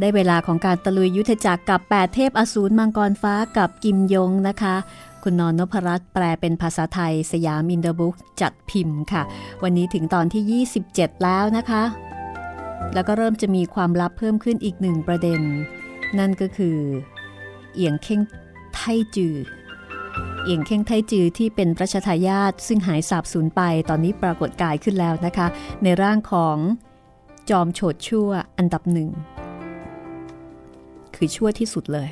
[0.00, 4.76] ได้เวลาของการตะลุยยุทธจักรกับ 8 เทพอสูรมังกรฟ้ากับกิมยงนะคะ
[5.22, 9.22] คุณนอนนพรัตน์แปลเป็นภาษาไทย สยามอินเดอร์บุ๊กจัดพิมพ์ค่ะ
[9.62, 11.82] วันนี้ถึงตอนที่ 27 แล้วนะคะ
[12.94, 15.40] แล้วก็เริ่มจะมีความลับเพิ่มขึ้นอีกหนึ่งประเด็น
[16.18, 16.78] นั่นก็คือ
[17.74, 18.20] เอียงเข่ง
[18.74, 18.80] ไท
[19.16, 19.34] จือ
[20.44, 25.46] เอียงเข่งไทจือที่เป็นรัชทายาทซึ่งหายสาบสูญไปตอนนี้ปรากฏกายขึ้นแล้วนะคะ
[25.82, 26.58] ในร่างของ
[27.50, 28.28] จอมโฉดชั่ว
[28.58, 29.10] อันดับหนึ่ง
[31.16, 32.10] คือชั่วที่สุดเลย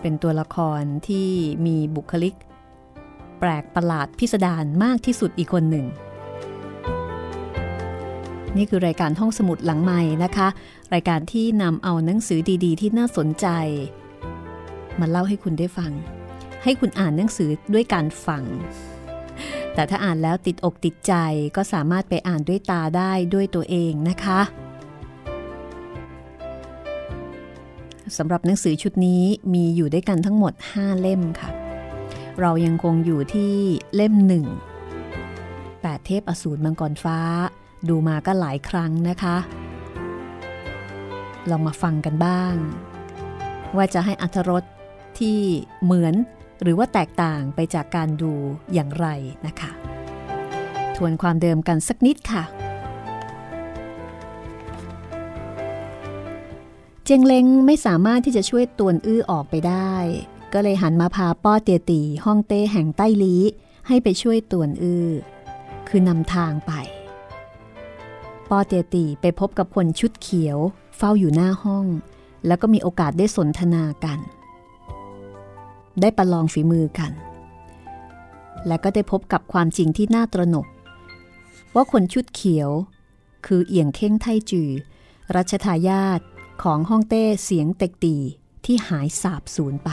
[0.00, 1.28] เป็นตัวละครที่
[1.66, 2.34] มีบุคลิก
[3.40, 5.86] แปลกประหลาดพิสดารมากที่สุดอีกคนหนึ่ง
[8.56, 10.48] นี่คือรายการห้องสมุดหลังใหม่นะคะ
[10.94, 13.46] รายการที่นำเอาหนังสือดีๆ ที่น่าสนใจ
[15.00, 15.92] มาเล่าให้คุณได้ฟัง
[16.64, 18.44] ให้คุณอ่านหนังสือด้วยการฟัง
[19.74, 21.14] แต่ถ้าอ่านแล้วติดอกติดใจ
[21.56, 24.40] ก็สามารถไปอ่านด้วยตาได้ด้วยตัวเองนะคะ
[28.18, 29.22] สำหรับหนังสือชุดนี้
[29.54, 31.50] มีอยู่ด้วยกันทั้งหมด 5 เล่มค่ะ
[32.40, 33.52] เรายังคงอยู่ที่
[33.94, 34.44] เล่มหนึ่ง
[35.82, 37.18] แปดเทพอสูรมังกรฟ้า
[37.88, 39.36] ดูมาก็หลายครั้งนะคะ
[41.50, 42.54] ลองมาฟังกันบ้าง
[43.76, 44.64] ว่าจะให้อัธรส
[45.18, 45.38] ที่
[45.82, 46.14] เหมือน
[46.62, 48.32] หรือว่าแตกต่างไปจากการดู
[48.74, 49.06] อย่างไร
[49.46, 49.70] นะคะ
[50.96, 52.44] ทวนความเดิมกันสักนิดค่ะ
[57.06, 59.94] เจงเล้งไม่สามารถที่จะช่วยตวนอื้อออกไปได้
[60.52, 63.36] ก็เลยหันมาพาป้อเตียตีห้องเต้แห่งใต้ลี
[63.88, 65.08] ให้ไปช่วยตวนอื้อ
[65.88, 66.72] คือนำทางไป
[68.50, 70.58] ป้อเตียตีไปพบกับคนชุดเขียว
[70.96, 71.86] เฝ้าอยู่หน้าห้อง
[72.46, 74.18] แล้วก็มีโอกาสได้สนทนากัน
[76.00, 77.12] ได้ประลองฝีมือกัน
[78.66, 80.66] และก็ได้พบกับความจริงที่น่าตระหนก
[81.74, 82.70] ว่าคนชุดเขียว
[83.46, 84.70] คือเอี่ยงเท่งไทจือ
[85.34, 86.20] รัชทายาท
[86.62, 88.16] ของฮ่องเต้เสียงเต็กตี
[88.64, 89.90] ที่หายสาบสูญไป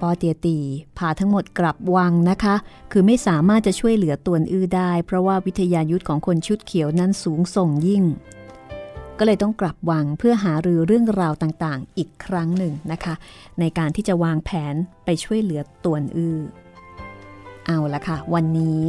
[0.00, 0.58] ปอเตียตี
[0.98, 2.54] พาทั้งหมดกลับวังนะคะ
[2.92, 8.04] คือไม่สามารถจะช่วยเหลือตวนอื้อได้ เพราะว่าวิทยายุทธของคนชุดเขียวนั้นสูงส่งยิ่ง
[9.18, 13.14] ก็เลยต้องกลับวังเพื่อหารือเรื่องราวต่างๆ อีกครั้งหนึ่งนะคะ
[13.60, 14.74] ในการที่จะวางแผน
[15.04, 16.38] ไปช่วยเหลือตวนอื้อ
[17.66, 18.80] เอาละค่ะ วันนี้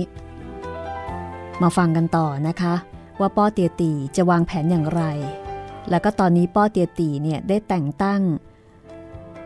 [1.61, 2.73] มาฟังกันต่อนะคะ
[3.19, 5.03] ว่าป้อเตียตีจะวางแผนอย่างไร
[5.89, 8.21] แล้วก็ตอนนี้ป้อเตียตีเนี่ยได้แต่งตั้ง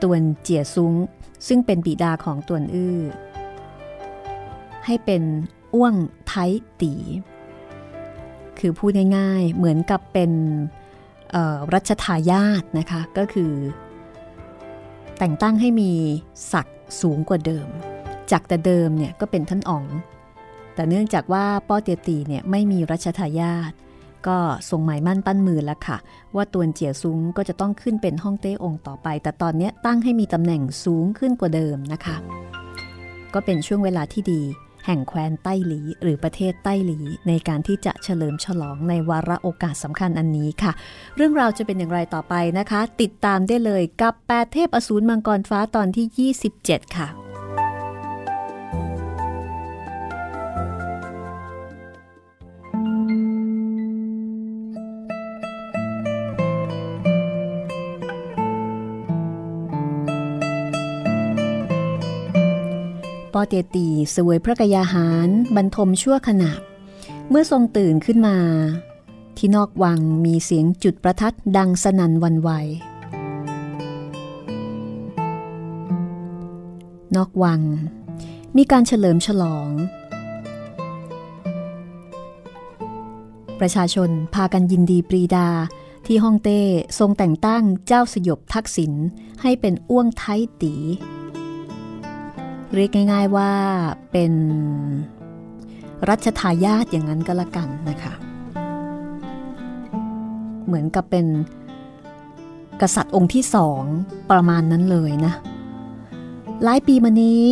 [0.02, 0.94] ตวนเจียซุง
[1.48, 3.00] ซึ่งเป็นบิดาของตวนอื้อ
[4.86, 5.24] ให้เป็น
[5.74, 5.96] อ้วง
[6.28, 6.34] ไท
[6.82, 6.94] ตี
[8.60, 10.32] คือพูดง่ายๆเหมือนกับเป็น
[11.74, 13.54] รัชทายาทนะคะ ก็คือ
[15.18, 15.92] แต่งตั้งให้มี
[16.52, 17.68] ศักดิ์สูงกว่าเดิม
[18.32, 19.86] จากแต่เดิมเนี่ยก็เป็นท่านอ๋อง
[20.76, 23.72] แต่เนื่องจากว่าป้อเตียตีเนี่ยไม่มีรัชทายาท
[24.28, 24.38] ก็
[24.70, 25.98] ทรงหมายมั่นปั้นมือแล้วค่ะ
[26.36, 32.16] ว่าตวนเจียซุ้งก็จะต้องขึ้นเป็นฮ่องเต้องต่อไป แต่ตอนนี้ตั้งให้มีตำแหน่งสูงขึ้นกว่าเดิมนะคะ
[33.34, 34.42] ก็เป็นช่วงเวลาที่ดี
[34.86, 40.72] แห่งแคว้นไต้หลี หรือประเทศไต้หลี ในการที่จะเฉลิมฉลองในวาระโอกาสสำคัญอันนี้ค่ะ
[41.16, 47.31] เรื่องราวจะเป็นอย่างไรต่อไปนะคะ ติดตามได้เลยกับแปดเทพอสูรมังกรฟ้าตอนที่ 27 ค่ะ
[63.34, 66.52] ปอเตียตีสวยพระกยาหารบรรทมชั่วขณะ
[67.30, 68.38] เมื่อทรงตื่นขึ้นมา
[69.38, 72.50] ที่นอกวังมีเสียงจุดประทัดดังสนั่นวันไหว
[77.16, 77.62] นอกวัง
[78.58, 79.70] มีการเฉลิมฉลอง
[83.60, 85.48] ประชาชนพากันยินดีปรีดา
[86.06, 86.62] ที่ฮ่องเต้
[87.00, 88.94] ทรงแต่งตั้งเจ้าสยบทักษิณ
[89.42, 90.24] ให้เป็นอ้วงไท
[90.62, 90.76] ตี
[92.76, 93.52] เรียกง่าย ๆว่า
[94.12, 94.34] เป็น
[96.10, 98.14] รัชทายาทอย่างนั้นก็แล้วกันนะคะ
[100.66, 101.26] เหมือนกับเป็น
[102.82, 103.84] กษัตริย์องค์ที่สอง
[104.32, 105.34] ประมาณนั้นเลยนะ
[106.64, 107.46] หลายปีมานี้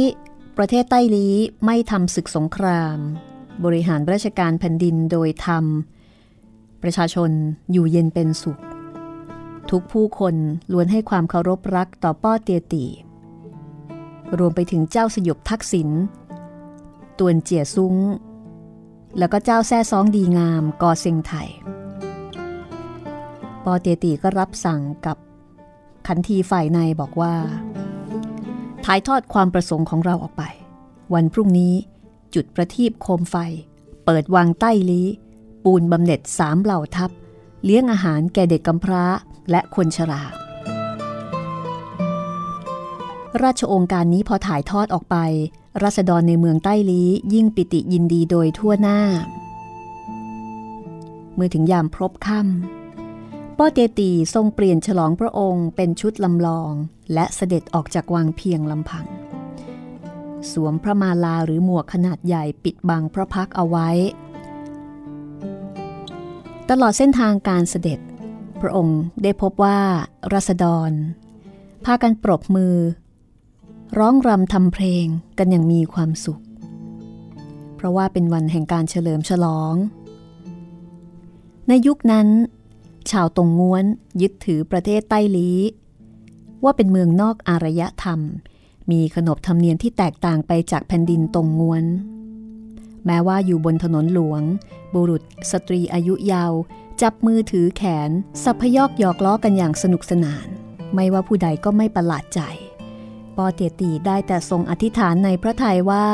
[0.58, 1.28] ประเทศไต้ลี
[1.66, 2.98] ไม่ทำศึกสงคราม
[3.66, 5.66] บริหารราชการแผ่นดินโดยธรรม
[6.84, 7.32] ประชาชน
[7.72, 8.60] อยู่เย็นเป็นสุข
[9.72, 10.36] ทุกผู้คน
[10.72, 12.86] ล้วนให้ความเคารพรักต่อป้อเตียตี
[14.38, 15.90] รวมไปถึงเจ้าสยบทักษิณ
[17.20, 17.96] ตวนเจียซุง
[19.18, 21.50] แล้วก็เจ้าแซ่ซ้องดีงามกอเซิงไทย
[23.64, 25.18] ปอเตียตีก็รับสั่งกับ
[26.08, 27.34] ขันทีฝ่ายในบอกว่า
[28.86, 30.44] ถ่ายทอดความประสงค์ของเราออกไป
[31.14, 31.74] วันพรุ่งนี้
[32.34, 33.36] จุดประทีปโคมไฟ
[34.06, 35.08] เปิดวางใต้ลี้
[35.64, 37.12] ปูนบำเหน็จสามเหล่าทัพ
[37.66, 39.06] เลี้ยงอาหารแก่เด็กกำพร้า
[39.52, 40.24] และคนชรา
[43.44, 45.16] ราชองค์การนี้พอถ่ายทอดออกไป
[45.84, 49.00] รัษฎรในเมืองใต้ลี้ยิ่งปิติยินดีโดยทั่วหน้า
[51.36, 56.72] เมื่อถึงยามพรบค่ำป้อเตตีทรงเปลี่ยนฉลองพระองค์เป็นชุดลำลอง
[57.14, 59.06] และเสด็จออกจากวังเพียงลำพัง
[60.52, 63.90] สวมพระมาลาหรือหมวกขนาดใหญ่ปิดบังพระพักเอาไว้
[66.70, 68.00] ตลอดเส้นทางการเสด็จ
[68.62, 69.80] พระองค์ได้พบว่า
[70.34, 70.92] รัษฎร
[71.86, 72.76] พากันปรบมือ
[73.98, 75.06] ร้องรำทำเพลง
[75.38, 76.42] กันอย่างมีความสุข
[77.76, 79.74] เพราะว่าเป็นวันแห่งการเฉลิมฉลอง
[81.68, 82.28] ในยุคนั้น
[83.12, 83.86] ชาวตงง้วน
[84.22, 85.52] ยึดถือประเทศไต้ลี
[86.64, 88.20] ว่าเป็นเมืองนอกอารยธรรม
[88.92, 91.86] มีขนบธรรมเนียมที่แตกต่างไปจากแผ่นดินตงง้วน
[93.06, 94.42] แม้ว่าอยู่บนถนนหลวง
[94.94, 96.54] บุรุษสตรีอายุยาว
[97.02, 98.10] จับมือถือแขน
[98.44, 100.48] สัพยอกหยอกล้อกันอย่างสนุกสนาน
[100.94, 102.42] ไม่ว่าผู้ใดก็ไม่ประหลาดใจ
[103.42, 106.08] ปอเตียตีได้แต่ทรงอธิษฐานในพระทัยว่า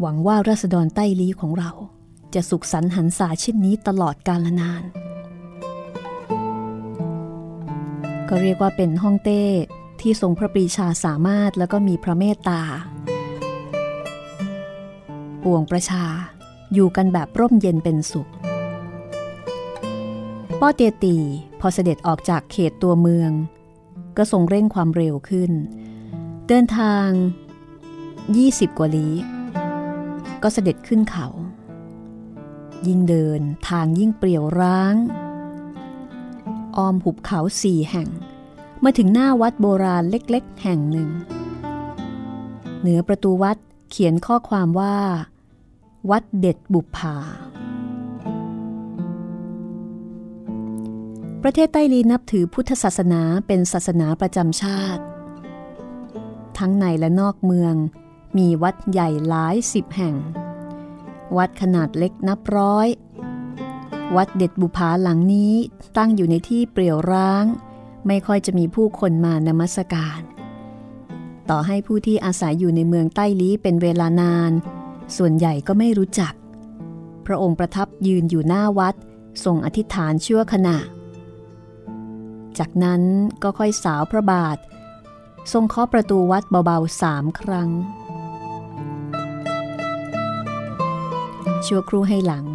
[0.00, 1.70] หวังว่ารัษฎรใต้ลี้ของเรา
[2.34, 4.82] จะสุขสันต์หันษาเช่นนี้ตลอดกาลนาน
[8.28, 9.42] ก็เรียกว่าเป็นห้องเต้
[10.00, 12.60] ที่ทรงพระปรีชาสามารถแล้วก็มีพระเมตตา
[15.42, 16.04] ปวงประชา
[16.74, 18.28] อยู่กันแบบร่มเย็นเป็นสุข
[20.60, 21.16] ป้อเตียตี
[21.60, 23.32] พอเสด็จออกจากเขตตัวเมือง
[24.16, 25.52] ก็ทรงเร่งความเร็วขึ้น
[26.48, 27.08] เดินทาง
[27.94, 29.14] 20 กว่าลี้
[30.42, 31.28] ก็เสด็จขึ้นเขา
[32.86, 34.94] ยิ่งเดินทางยิ่งเปรี่ยวร้าง
[36.76, 38.08] อ้อมหุบเขาสี่แห่ง
[38.84, 41.10] มาถึงหน้าวัดโบราณเล็กๆ แห่งหนึ่ง
[42.80, 43.56] เหนือประตูวัด
[43.90, 44.96] เขียนข้อความว่า
[46.10, 47.16] วัดเด็ดบุพา
[51.48, 55.02] ประเทศไต้ลีนับถือพุทธศาสนาเป็นศาสนาประจำชาติ
[56.58, 57.74] ทั้งในและนอกเมือง
[58.38, 60.14] มีวัดใหญ่หลายสิบแห่ง
[61.36, 62.88] วัดขนาดเล็กนับร้อย
[64.16, 65.54] วัดเด็ดบุพาหลังนี้
[65.96, 67.44] ตั้งอยู่ในที่เปรี่ยวร้าง
[68.06, 70.20] ไม่ค่อยจะมีผู้คนมานมัสการ
[71.50, 74.52] ต่อให้ผู้ที่อาศัยอยู่ในเมืองใต้ลี้เป็นเวลานาน
[75.16, 76.32] ส่วนใหญ่ก็ไม่รู้จัก
[77.26, 78.94] พระองค์ประทับยืนอยู่หน้าวัด
[79.44, 80.78] ทรงอธิษฐานชั่วขณะ
[82.58, 83.02] จากนั้น
[83.42, 84.58] ก็ค่อยสาวพระบาท
[85.52, 87.70] ทรงเคาะประตูวัดเบาๆสามครั้ง
[91.66, 92.46] ชั่วครู่ให้หลัง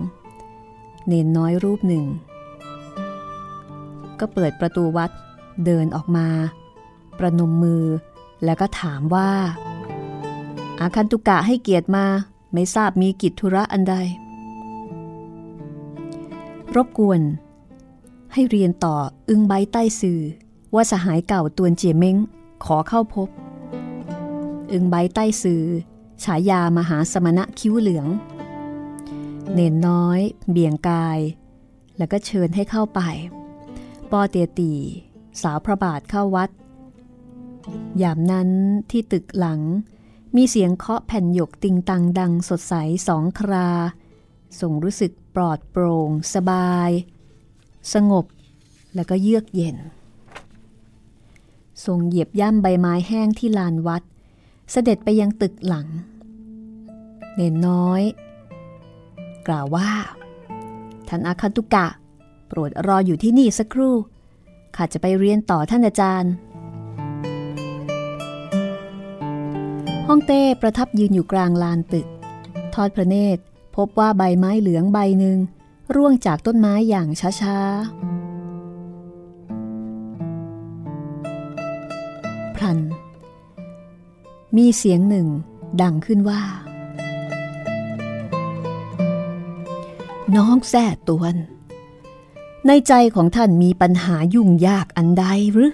[1.07, 2.05] เนนน้อยรูปหนึ่ง
[4.19, 5.11] ก็เปิดประตูวัด
[5.65, 6.27] เดินออกมา
[7.19, 7.85] ประนมมือ
[8.45, 9.31] แล้วก็ถามว่า
[10.79, 12.05] อาคันตุกะให้เกียรติมา
[12.53, 13.95] ไม่ทราบมีกิจธุระอันใด
[16.75, 17.21] รบกวน
[18.33, 18.95] ให้เรียนต่อ
[19.29, 20.21] อึงใบใต้สื่อ
[20.75, 22.17] ว่าสหายเก่าตวนเจียเม้ง
[22.63, 23.29] ขอเข้าพบ
[24.71, 25.63] อึงใบใต้สื่อ
[26.23, 28.07] ฉายามหาสมณะคิ้วเหลือง
[29.53, 30.19] เนนน้อย
[30.51, 31.19] เบี่ยงกาย
[31.97, 32.99] แล้วก็เชิญให้เข้าไป
[34.11, 34.73] ปอเตียตี
[35.41, 36.49] สาวพระบาทเข้าวัด
[38.01, 38.49] ยามนั้น
[38.91, 39.61] ที่ตึกหลัง
[40.35, 42.73] มีเสียงเคาะแผ่นหยกติงตังดังสดใส
[43.07, 43.69] สองครา
[44.59, 46.89] ส่งรู้สึกปลอดโปร่ง สบาย
[47.93, 48.25] สงบ
[48.95, 49.77] แล้วก็เยือกเย็น
[51.85, 54.03] ทรงเหยียบย่ำใบไม้แห้งที่ลานวัด
[54.71, 55.87] เสด็จไปยังตึกหลัง
[57.35, 58.01] เนนน้อย
[59.47, 59.89] กล่าวว่า
[61.07, 61.87] ท่านอาคันตุกะ
[62.47, 63.95] โปรดรออยู่ที่นี่สักครู่
[64.75, 66.33] ข้าจะไปเรียนต่อท่านอาจารย์
[70.07, 72.07] ห้องเต้ประทับยืนอยู่กลางลานตึก
[72.73, 73.41] ทอดพระเนตร
[73.75, 75.37] พบว่าใบไม้เหลืองใบหนึ่ง
[75.95, 77.07] ร่วงจากต้นไม้อย่าง
[77.41, 82.79] ช้าๆ พลัน
[84.57, 85.27] มีเสียงหนึ่ง
[85.81, 86.41] ดังขึ้นว่า
[90.35, 91.35] น้องแซ่ตวน
[92.67, 95.73] ในใจของท่านมีปัญหายุ่งยากอันใดหรือ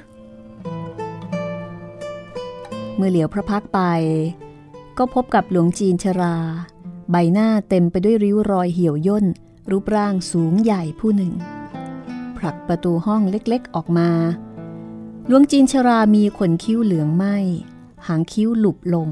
[2.95, 3.79] เมื่อเหลียวพระพักไป
[4.97, 6.35] ก็พบกับหลวงจีนชรา
[7.11, 9.25] ใบหน้าเต็มไปด้วยริ้วรอยเหี่ยวย่น
[9.71, 11.33] รูปร่างสูงใหญ่ผู้หนึ่ง
[12.37, 14.09] ผลักประตูห้องเล็กๆออกมา
[15.27, 17.25] หลวงจีนชรามีขนคิ้วเหลืองไหม
[18.07, 19.09] หางคิ้วหลุบลง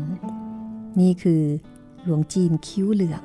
[1.00, 1.44] นี่คือ
[2.04, 3.24] หลวงจีนคิ้วเหลือง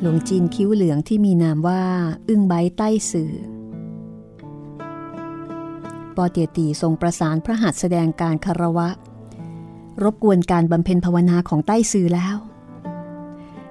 [0.00, 1.82] หลวงจีนคิ้วเหลืองที่มีนามว่า
[2.28, 3.32] อึ้งใบใต้สื่อ
[6.16, 8.88] ปอเตียตีทรงประสานพระหัตถ์แสดงการคารวะ
[10.02, 12.36] รบกวนการบำเพ็ญภาวนาของใต้สื่อแล้ว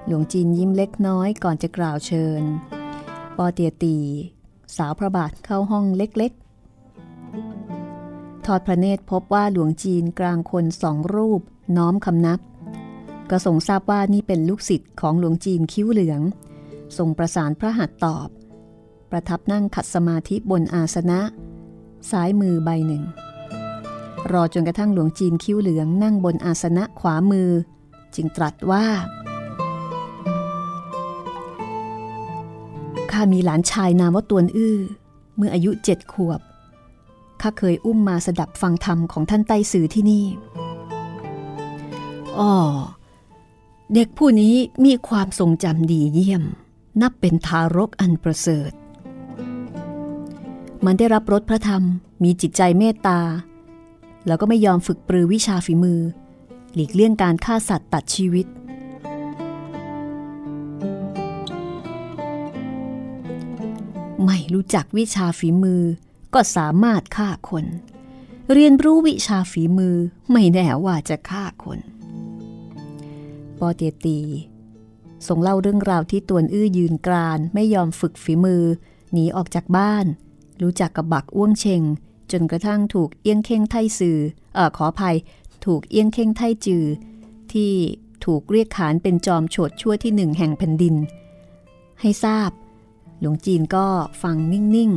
[0.06, 2.42] หลวงจีนยิ้มเล็กน้อยก่อนจะกล่าวเชิญ
[3.36, 3.96] ปอเตียตี
[4.76, 6.44] สาวพระบาทเข้าห้องเล็กๆ
[8.44, 11.40] ทอดพระเนตรพบว่าหลวงจีนกลางคนสองรูป
[11.76, 12.40] น้อมคำนับ
[13.30, 16.20] ก็ทรงทราบว่านี่เป็นลูกศิษย์ของหลวงจีนคิ้วเหลือง
[16.96, 18.28] ทรงประสานพระหัตถ์ตอบ
[19.10, 21.20] ประทับนั่งขัดสมาธิบนอาสนะ
[22.10, 23.02] ซ้ายมือใบหนึ่ง
[24.32, 27.50] รอจนกระทั่งหลวงจีนคิ้วเหลืองนั่งบนอาสนะขวามือ
[28.14, 28.86] จึงตรัสว่า
[33.10, 34.78] ข้ามีหลานชายนามว่าตวนอื้อ
[35.36, 36.40] เมื่ออายุเจ็ดขวบ
[37.40, 40.24] ข้าเคยอุ้มมาสดับฟังธรรมของท่านไต้สื่อที่นี่
[42.38, 42.52] อ๋อ
[43.94, 46.42] เด็กผู้นี้มีความทรงจำดีเยี่ยม
[47.02, 48.72] นับเป็นทารกอันประเสริฐ
[50.84, 51.82] มันได้รับรสพระธรรม
[52.22, 53.20] มีจิตใจเมตตา
[54.28, 56.00] แล้วก็ไม่ยอมฝึกปรือวิชาฝีมือ
[56.74, 58.46] หลีกเลี่ยงการฆ่าสัตว์ตัดชีวิต
[64.24, 65.82] ไม่รู้จักวิชาฝีมือ
[66.34, 67.64] ก็สามารถฆ่าคน
[68.52, 69.96] เรียนรู้วิชาฝีมือ
[70.32, 71.78] ไม่แน่ว่าจะฆ่าคน
[73.58, 74.20] ปอเตียตี
[75.26, 78.64] ส่งเล่าเรื่องราวที่ตวนอื้อยืนกราน ไม่ยอมฝึกฝีมือ
[79.12, 80.06] หนีออกจากบ้าน
[80.62, 81.82] รู้จักกับบักอ้วงเชง
[82.32, 84.18] จนกระทั่งถูกเอี้ยงเข่งไทสื่อ
[84.54, 85.16] เออขออภัย
[85.64, 86.84] ถูกเอี้ยงเข่งไทจือ
[87.52, 87.72] ที่
[88.24, 90.94] ถูกเรียกขานเป็นจอมโฉดชั่วที่หนึ่งแห่งแผ่นดิน
[92.00, 92.50] ให้ทราบ
[93.20, 93.86] หลวงจีนก็
[94.22, 94.90] ฟังนิ่ง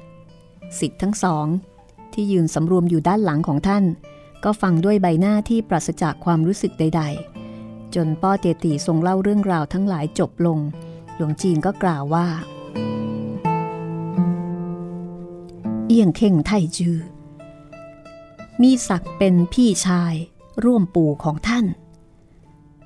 [0.00, 1.46] ๆสิทธิ์ทั้งสอง
[2.12, 3.84] ที่ยืนสำรวมอยู่ด้านหลังของท่าน
[4.44, 7.02] ก็ฟังด้วยใบหน้าที่ปราศจากความรู้สึกใด
[7.48, 10.58] ๆ จนป้อเตตีทรงเล่าเรื่องราวทั้งหลายจบลง
[11.16, 12.26] หลวงจีนก็กล่าวว่า
[15.90, 16.98] เอียงเข่งไทจือ
[18.62, 20.14] มีศักดิ์เป็นพี่ชาย
[20.64, 21.66] ร่วมปู่ของท่าน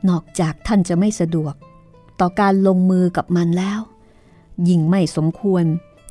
[0.09, 1.55] นอกจากท่านจะไม่สะดวก
[2.21, 3.81] ต่อการลงมือกับมันแล้ว
[4.69, 5.65] ยิ่งไม่สมควร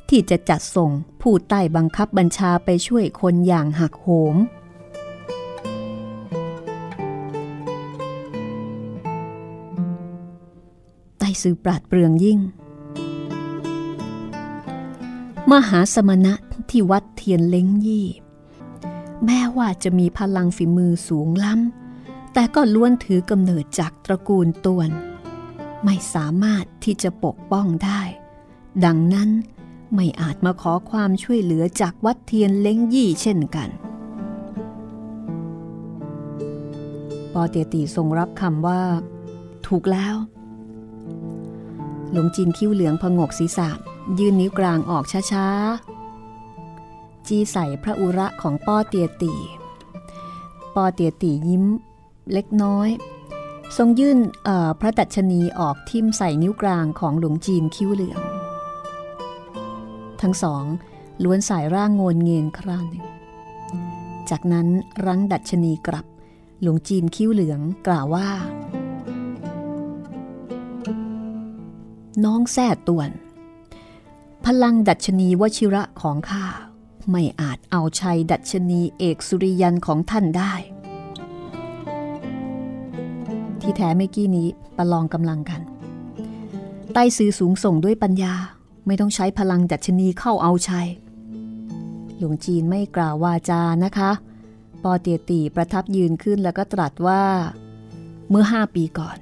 [0.08, 0.90] ที่จะจัดส่ง
[1.22, 4.36] ผู้ใต้บังคับบัญชาไปช่วยคนอย่างหักโหม
[11.18, 12.40] ไต้ซือปราดเปรืองยิ่ง
[15.50, 16.34] มหาสมณะ
[16.70, 18.06] ที่วัดเทียนเล้งยี่
[19.24, 24.90] แม้ว่าจะมีพลังฝีมือสูงล้ำ แต่ก็ล้วนถือกำเนิดจากตระกูลตวน
[25.84, 28.02] ไม่สามารถที่จะปกป้องได้
[28.84, 29.30] ดังนั้น
[29.94, 33.68] ไม่อาจมาขอความช่วยเหลือจากวัดเทียนเล้งยี่เช่นกัน
[37.32, 38.80] ปอเตียตีทรงรับคำว่า
[39.66, 40.14] ถูกแล้ว
[42.10, 43.70] หลวงจีนคิ้วเหลืองพงกศีรษะ
[44.18, 49.34] ยื่นนิ้วกลางออกช้าๆ จีใส่พระอุระของป้อเตียตี
[50.74, 51.64] ปอเตียตียิ้ม
[52.32, 52.88] เล็กน้อย
[53.76, 54.18] ทรงยื่น
[54.80, 58.20] พระดัชนีออกทิ่มใส่นิ้วกลางของหลวงจีนคิ้วเหลือง
[60.20, 60.64] ทั้งสอง
[61.24, 63.04] ล้วนสายร่างโงนเงียนคราหนึ่ง
[64.30, 64.66] จากนั้น
[65.04, 66.06] รั้งดัชนีกลับ
[66.62, 68.28] หลวงจีนคิ้วเหลืองกล่าวว่า
[72.24, 73.10] น้องแซ่ตวน
[74.46, 76.44] พลังดัชนีวชิระของข้า
[77.10, 80.52] ไม่อาจเอาชัยดัชนีเอกสุริยันของท่านได้
[83.60, 85.60] ที่แท้ไม่กี้นี้ประลองกำลังกัน
[86.92, 88.34] ใต้ซื้อสูงส่งด้วยปัญญา
[88.86, 90.88] ไม่ต้องใช้พลังดัชนีเข้าเอาชัย
[92.16, 94.10] หลวงจีนไม่กล่าววาจานะคะ
[94.82, 97.22] ปอเตียตีประทับยืนขึ้นแล้วก็ตรัสว่า
[98.30, 99.18] เมื่อห้าปีก่อน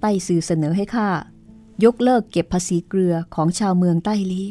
[0.00, 1.08] ใต้สื่อเสนอให้ข้า
[1.84, 4.44] ยกเลิกเก็บภาษีเกลือของชาวเมืองใต้ลี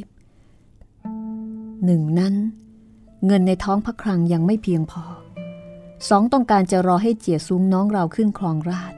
[1.86, 2.36] หนึ่งนั้น
[3.26, 5.04] เงินในท้องพระคลังยังไม่เพียงพอ
[6.10, 8.94] สองต้องการจะรอให้เจียซุ้มน้องเราขึ้นครองราช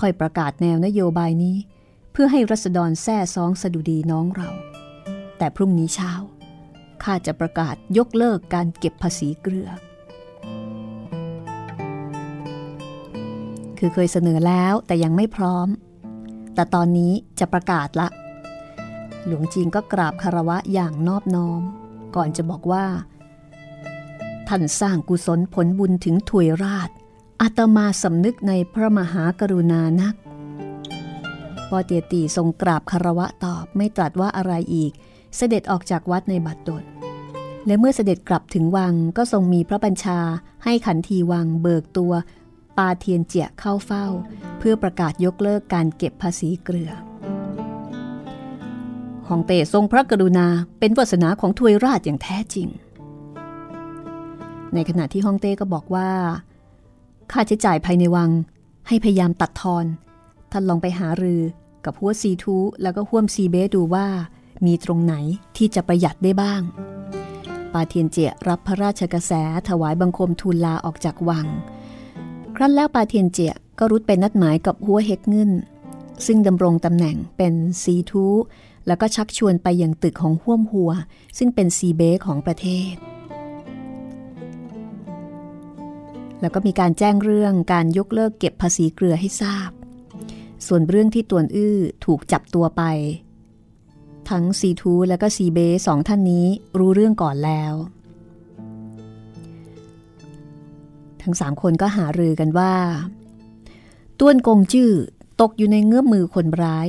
[0.00, 1.56] ค่อยประกาศแนวนโยบายนี้
[2.12, 4.50] เพื่อให้รัษฎรแซ่ซองสดุดีน้องเรา
[5.38, 6.12] แต่พรุ่งนี้เช้า
[7.02, 9.68] ข้าจะประกาศยกเลิกการเก็บภาษีเกลือ
[13.78, 15.68] คือเคยเสนอแล้วแต่ยังไม่พร้อม
[16.58, 18.08] แต่ตอนนี้จะประกาศละ
[19.26, 21.62] หลวงจีนก็กราบคารวะอย่างนอบน้อม
[22.16, 22.84] ก่อนจะบอกว่า
[24.48, 26.90] ท่านสร้างกุศลผลบุญถึงถวยราช
[27.42, 30.14] อาตมาสำนึกในพระมหากรุณานัก
[31.68, 34.92] พอเตียตีทรงกราบคารวะตอบไม่ตรัสว่าอะไรอีก
[35.36, 36.84] เสด็จออกจากวัดในบัดดล
[37.66, 40.18] และเมื่อเสด็จกลับถึงวังก็ทรงมีพระบัญชา
[40.64, 42.12] ให้ขันทีวังเบิกตัว
[42.78, 44.06] ปาเทียนเจียเข้าเฝ้า
[44.58, 46.92] เพื่อประกาศยกเลิกการเก็บภาษีเกลือ
[49.28, 50.46] ฮองเต้ทรงพระกรุณา
[50.78, 52.68] เป็นวาสนาของทวยราชอย่างแท้จริง
[54.74, 56.10] ในขณะที่ฮ่องเต้ก็บอกว่า
[57.32, 58.30] ค่าใช้จ่ายภายในวัง
[58.88, 59.84] ให้พยายามตัดทอน
[60.52, 61.42] ท่านลองไปหารือ
[61.84, 64.06] กับหัวซีทูแล้วก็ห่วมซีเบดูว่า
[64.66, 65.14] มีตรงไหน
[65.56, 66.62] ที่จะประหยัดได้บ้าง
[67.72, 69.32] ปาเทียนเจียรับพระราชกระแส
[69.68, 71.46] ถวายบังคมทูลลาออกจากวัง
[72.60, 75.50] ครั้นแล้วปาเทียนเจียก็รุดไปนัดหมายกับหัวเฮกเงิน
[76.26, 78.26] ซึ่งดำรงตำแหน่งเป็นซีทู
[78.86, 80.90] แล้วก็ชักชวนไปยังตึกของห่วมหัว
[81.38, 82.94] ซึ่งเป็นซีเบของประเทศ
[86.40, 89.70] แล้วก็มีการแจ้งเรื่องการยกเลิกเก็บภาษีเกลือให้ทราบ
[90.66, 92.82] ส่วนเรื่องที่ตวนอื้อถูกจับตัวไป
[94.30, 96.46] ทั้งซีทูและก็ซีเบสองท่านนี้
[96.78, 97.74] รู้เรื่องก่อนแล้ว
[101.28, 102.74] ทั้งสามคนก็หารือกันว่า
[104.18, 104.92] ต้วนกงจื้อ
[105.40, 106.86] ตกอยู่ในเงื้อมมือคนร้าย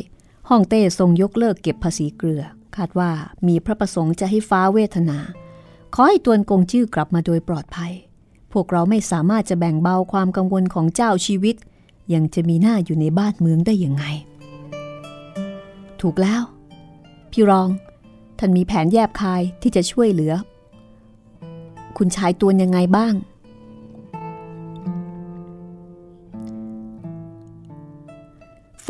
[0.50, 2.44] ฮ่องเต้ทรงยกเลิกเก็บภาษีเกลือ
[2.76, 3.12] คาดว่า
[3.48, 5.20] มีพระประสงค์จะให้ฟ้าเวทนา
[5.94, 7.94] ขอให้ตวนกงจื้อกลับมาโดยปลอดภัย
[8.54, 11.56] พวกเราไม่สามารถจะแบ่งเบาความกังวลของเจ้าชีวิต
[12.14, 14.06] ยังจะมีหน้าอยู่ในบ้านเมืองได้ยังไง
[16.02, 16.42] ถูกแล้ว
[17.32, 17.70] พี่รอง
[18.40, 20.34] ท่านมีแผนแยบคายที่จะช่วยเหลือ
[21.98, 23.14] คุณชายตวนยังไงบ้าง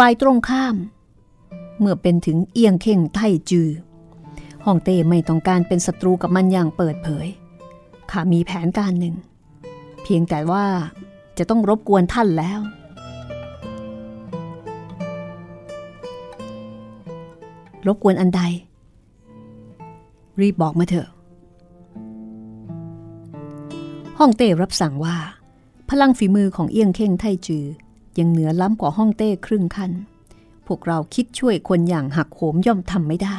[0.03, 0.75] ฝ่ายตรงข้าม
[1.79, 3.69] เมื่อเป็นถึงเอียงเข่งไทจือ
[4.65, 7.27] ฮ่องเต้ไม่ต้องการเป็นศัตรูกับมันอย่างเปิดเผย
[8.11, 9.15] ข้ามีแผนการหนึ่ง
[10.03, 10.65] เพียงแต่ว่า
[11.37, 12.59] จะต้องรบกวนท่านแล้ว
[17.87, 18.41] รบกวนอันใด
[20.39, 21.07] รีบบอกมาเถอะ
[24.19, 25.17] ฮ่องเต้รับสั่งว่า
[25.89, 27.65] พลังฝีมือของเอียงเข่งไทจือ
[28.17, 29.91] ยังเหนือล้ำกว่าห้องเต้ครึ่งคัน
[30.67, 33.37] พวกเราคิดช่วยคนอย่างหักโหมย่อมทำไม่ได้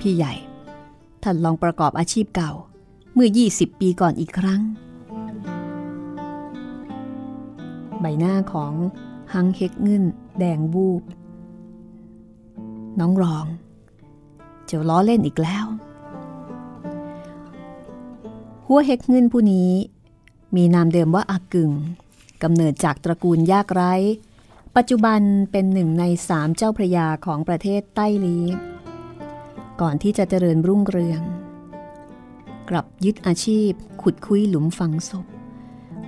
[0.00, 0.34] พี่ใหญ่
[1.22, 2.52] ท่านลองประกอบอาชีพเก่า
[3.14, 4.60] เมื่อ 20 ปีก่อนอีกครั้ง
[8.00, 8.72] ใบหน้าของ
[9.32, 10.04] ฮังเฮกเงิน
[10.38, 11.02] แดงบูบ
[13.00, 13.46] น้องรอง
[14.66, 15.66] เจ้าล้อเล่นอีกแล้ว
[18.66, 19.70] หัวเฮกเงินผู้นี้
[20.56, 21.70] มีนามเดิมว่าอากึ่ง
[22.42, 23.94] กำเนิดจากตระกูลยากไร้
[24.76, 25.20] ปัจจุบัน
[25.52, 28.38] เป็นหนึ่งในสามเจ้าพระยาของประเทศใต้ลี
[29.80, 31.20] ก่อนที่จะเจริญรุ่งเรือง
[32.68, 33.70] กลับยึดอาชีพ
[34.02, 35.26] ขุดคุยหลุมฝังศพ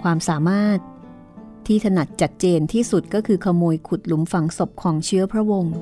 [0.02, 0.78] ความสามารถ
[1.66, 5.74] ที่ถนัดจัดเจนที่สุดก็คือขโมยขุดหลุมฝังศพของเชื้อพระวงศ์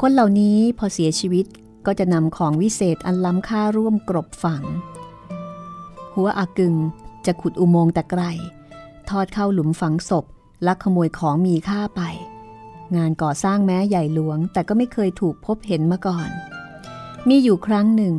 [0.00, 1.46] คนเหล่านี้พอเสียชีวิต
[1.86, 4.64] ก็จะนำของวิเศษอันล้ำค่าร่วมกรบฝัง
[6.14, 6.74] หัวอากึง
[7.26, 8.22] จะขุดอุโมงค์แต่ไกล
[9.10, 10.24] ทอดเข้าหลุมฝังศพ
[10.66, 12.00] ลักขโมยของมีค่าไป
[12.96, 16.28] งานก่อสร้างแม้ใหญ่หลวง แต่ก็ไม่เคยถูกพบเห็นมาก่อน
[17.28, 18.14] มีอยู่ครั้งหนึ่ง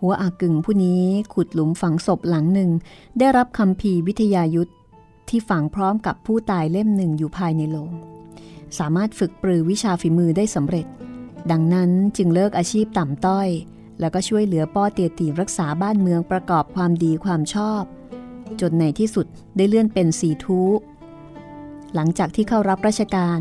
[0.00, 1.02] หัวอากึงผู้นี้
[1.34, 2.70] ขุดหลุมฝังศพหลังหนึ่ง
[3.18, 4.72] ได้รับคำพีวิทยายุทธ
[5.28, 7.92] ที่ฝังพร้อมกับผู้ตายเล่มหนึ่งอยู่ภายในโลง
[8.78, 10.86] สามารถฝึกปรือวิชาฝีมือได้สำเร็จ
[11.50, 13.48] ดังนั้นจึงเลิกอาชีพต่ำต้อย
[14.00, 17.82] แล้วก็ช่วยเหลือป้อเตียตีรักษาบ้านเมืองประกอบความดีความชอบ
[18.60, 19.26] จนในที่สุด
[19.56, 20.60] ได้เลื่อนเป็นสีทู
[21.94, 23.40] หลังจากที่เข้ารับราชการ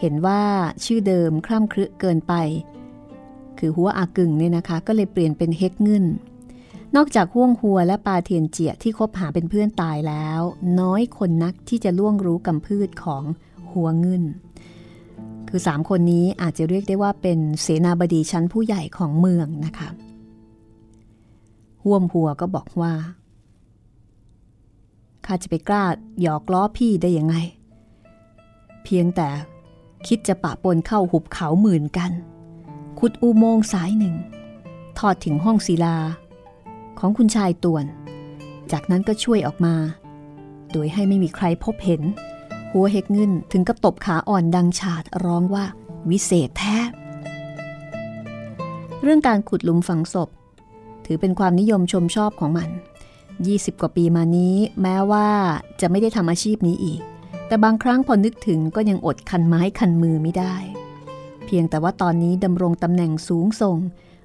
[0.00, 0.42] เห็นว่า
[0.84, 2.34] ชื่อเดิมคร่ำครึเกินไป
[3.58, 6.04] คือหัวอากึ่งเนี่ยนะคะ ก็เลยเปลี่ยนเป็นเฮกเงิน
[6.96, 10.40] นอกจากห่วงหัวและปาเทียนเจียที่คบหาเป็นเพื่อนตายแล้ว
[10.80, 13.24] น้อยคนนักที่จะล่วงรู้กำพืชของ
[13.72, 14.22] หัวเงิน
[15.48, 19.88] คือสามคนนี้อาจจะเรียกได้ว่าเป็นเสนาบดีชั้นผู้ใหญ่ของเมืองนะคะ
[21.84, 22.92] ห่วมหัวก็บอกว่า
[25.26, 25.84] ข้าจะไปกล้า
[26.20, 27.36] หยอกล้อพี่ได้ยังไง
[28.84, 29.28] เพียงแต่
[30.06, 32.12] คิดจะปะปนเข้าหุบเขาหมื่นกัน
[32.98, 34.14] ขุดอุโมงค์สายหนึ่ง
[34.98, 35.96] ทอดถึงห้องศิลา
[36.98, 37.84] ของคุณชายต่วน
[38.72, 39.74] จากนั้นก็ช่วยออกมา
[40.72, 42.02] โดยให้ไม่มีใครพบเห็น
[42.70, 45.64] หัวเฮกเงินถึงกับตบขาอ่อนดังฉาดร้องว่า
[46.10, 46.76] วิเศษแท้
[49.02, 50.28] เรื่องการขุดหลุมฝังศพ
[51.04, 52.68] ถือเป็นความนิยมชมชอบของมัน
[53.42, 55.28] 20 กว่าปีมานี้ แม้ว่า
[55.80, 57.00] จะไม่ได้ทำอาชีพนี้อีก
[57.46, 60.54] แต่บางครั้งพอนึกถึงก็ยังอดคันไม้คันมือไม่ได้
[61.46, 63.78] เพียงแต่ว่าตอนนี้ดำรงตำแหน่งสูงส่ง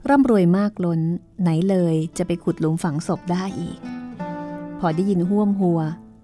[0.09, 1.01] ร่ำรวยมากล้น
[1.41, 3.79] ไหนเลยจะไปขุดหลุมฝังศพได้อีก
[4.79, 5.79] พอได้ยินห่วมหัว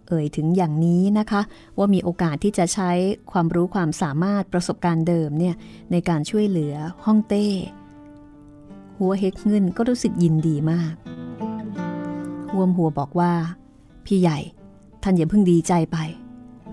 [0.08, 1.42] เอ่ยถึงอย่างนี้นะคะ
[1.78, 2.92] ว่ามีโอกาสที่จะใช้
[3.32, 5.56] ความรู้ความสามารถประสบการณ์เดิมเนี่ย
[5.92, 7.48] ในการช่วยเหลือห้องเต้
[8.98, 10.94] หัวเฮกเงินก็รู้สึกยินดีมาก
[12.52, 13.34] ห่วมหัวบอกว่า
[14.06, 14.40] พี่ใหญ่
[15.04, 15.98] ท่านอย่าเพิ่งดีใจไป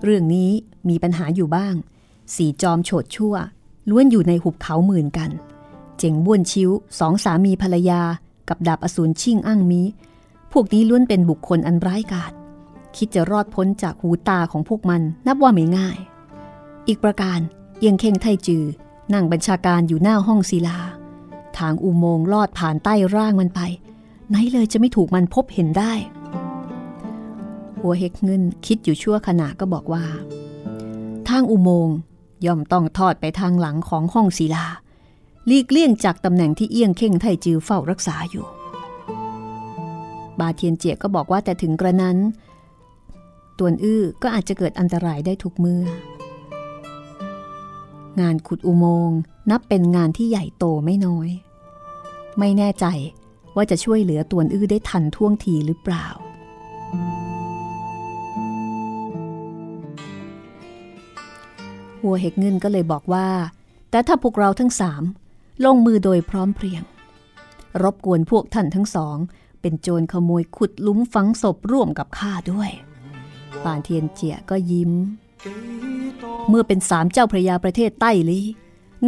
[0.03, 0.51] เรื่องนี้
[0.89, 1.75] มีปัญหาอยู่บ้าง
[2.35, 3.35] สีจอมโฉดชั่ว
[3.89, 5.31] ล้วนอยู่ในหุบเขาหมื่นกัน
[5.97, 8.01] เจ๋งบ้วนชิ้วสองสามีภรรยา
[8.49, 9.81] กับดาบอสูรชิ่งอ้างมี
[10.51, 12.33] พวกนี้ล้วนเป็นบุคคลอันร้ายกาจ
[12.95, 15.97] คิดจะรอดพ้นจากหูตาของพวกมันนับว่าไม่ง่าย
[16.87, 17.39] อีกประการ
[17.79, 18.63] เอียงเข่งไทจือ
[19.13, 20.79] นั่งบัญชาการอยู่หน้าห้องศิลา
[21.57, 23.59] ทางอุโมงค์ลอดผ่านใต้ร่างมันไป
[24.33, 25.93] ไหนเลยจะไม่ถูกมันพบเห็นได้
[27.79, 30.05] หัวเฮกเงินคิดอยู่ชั่วขณะก็บอกว่า
[31.27, 31.97] ทางอุโมงค์
[32.45, 34.65] ย่อมต้องทอดไปทางหลังของห้องศิลา
[35.49, 38.45] ลีกเลี่ยงจากตำแหน่งที่เอียงเข่งไทจือเฝ้ารักษาอยู่
[40.39, 42.17] บาเทียนเจียก็บอกว่าแต่ถึงกระนั้น
[43.57, 45.83] ตวนอื้อก็อาจจะเกิดอันตรายได้ทุกเมื่อ
[48.19, 49.17] งานขุดอุโมงค์
[49.51, 51.29] นับเป็นงานที่ใหญ่โตไม่น้อย
[52.39, 52.85] ไม่แน่ใจ
[53.55, 56.07] ว่าจะช่วยเหลือตวนอื้อได้ทันท่วงทีหรือเปล่า
[62.01, 63.27] หัวเฮกเงินก็เลยบอกว่า
[63.91, 65.03] แต่ถ้าพวกเราทั้งสาม
[65.65, 66.83] ลงมือโดยพร้อมเพรียง
[67.83, 69.17] รบกวนพวกท่านทั้งสอง
[69.61, 72.71] เป็นโจรขโมยขุดลุมฝังศพร่วมกับข้าด้วย
[73.63, 74.91] ป่านเทียนเจียก็ยิ้ม
[76.49, 78.39] เมื่อเป็นสามเจ้าพระยาประเทศใต้ลี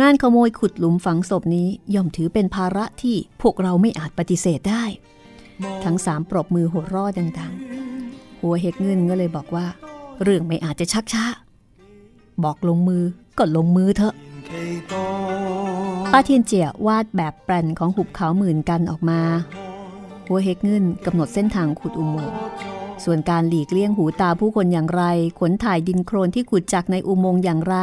[0.02, 4.84] งานขโมยขุดหลุมฝังศพนี้ย่อมถือเป็นภาระที่พวกเราไม่อาจปฏิเสธได้
[5.84, 9.66] ทั้งสามปรบมือหัวรอดดังๆ หัวเฮกเงินก็เลยบอกว่า
[10.24, 11.26] เรื่องไม่อาจจะชักช้า
[12.44, 13.04] บอกลงมือ
[13.38, 14.14] ก็ลงมือเถอะ
[16.12, 19.22] ป้าเทียนเจียวาดแบบแปลนของหุบเขาหมื่นกันออกมา
[20.28, 22.36] หัวเฮกเงินกำหนดเส้นทางขุดอุโมงค์
[23.04, 25.04] ส่วนการหลีกเลี่ยงหูตาผู้คนอย่างไร
[25.40, 27.76] ขนถ่ายดินโครนที่ขุดจากในอุโมงค์อย่างไร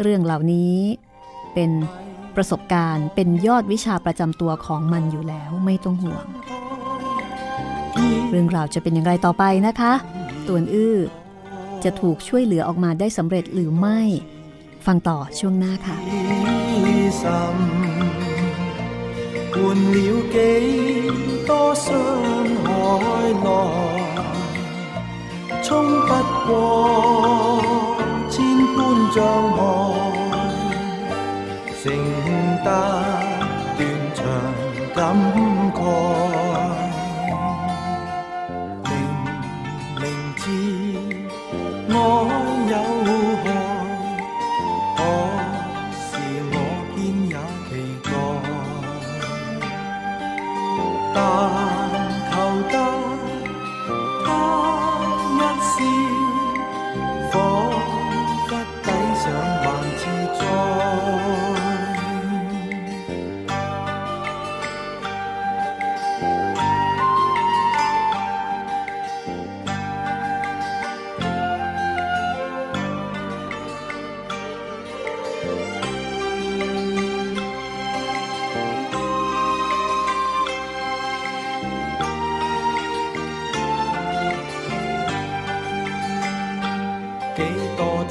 [0.00, 0.76] เรื่องเหล่านี้
[1.55, 1.71] เป็น
[2.35, 6.25] ประสบการณ์ เป็นยอดวิชาประจำตัวของมันอยู่แล้วไม่ต้องห่วง
[8.29, 9.93] เรื่องราวจะเป็นอย่างไรต่อไปนะคะ
[10.47, 10.97] ตัวนอื้อ
[11.83, 13.99] จะ จะถูกช่วยเหลือออกมาได้สำเร็จหรือไม่
[14.85, 15.97] ฟังต่อช่วงหน้าค่ะ
[19.53, 19.55] 换
[19.95, 19.97] 了
[20.33, 20.35] 几
[21.49, 21.51] 多
[21.83, 21.85] 伤
[22.65, 22.67] 海
[23.45, 23.47] 浪，
[25.65, 25.67] 冲
[26.07, 26.11] 不
[26.47, 26.49] 过
[28.33, 28.35] 千
[28.75, 28.77] 般
[29.15, 29.17] 障
[29.57, 30.04] 碍，
[31.86, 31.94] 剩
[32.64, 32.70] 得
[33.78, 34.24] 断肠
[34.92, 35.16] 感
[35.72, 36.35] 慨。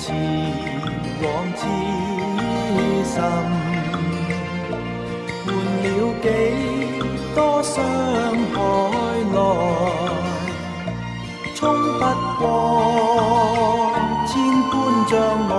[0.06, 0.12] 痴
[1.24, 1.66] 往自
[3.04, 3.18] 神，
[5.44, 5.48] 换
[5.82, 5.86] 了
[6.22, 6.26] 几
[7.34, 7.74] 多伤
[8.54, 8.56] 害
[9.34, 9.38] 来，
[11.56, 11.58] 冲
[11.98, 12.02] 不
[12.38, 12.44] 过
[14.28, 14.32] 千
[14.70, 14.74] 般
[15.10, 15.12] 障
[15.50, 15.54] 碍。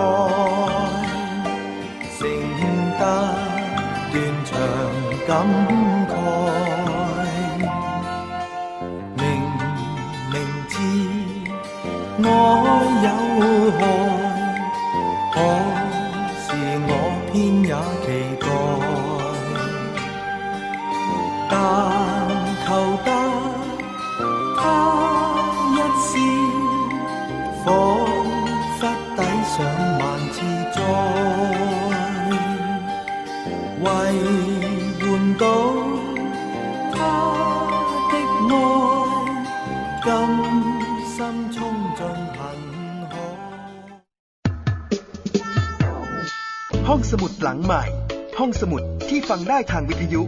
[49.57, 50.23] ได้ทางวิทยุ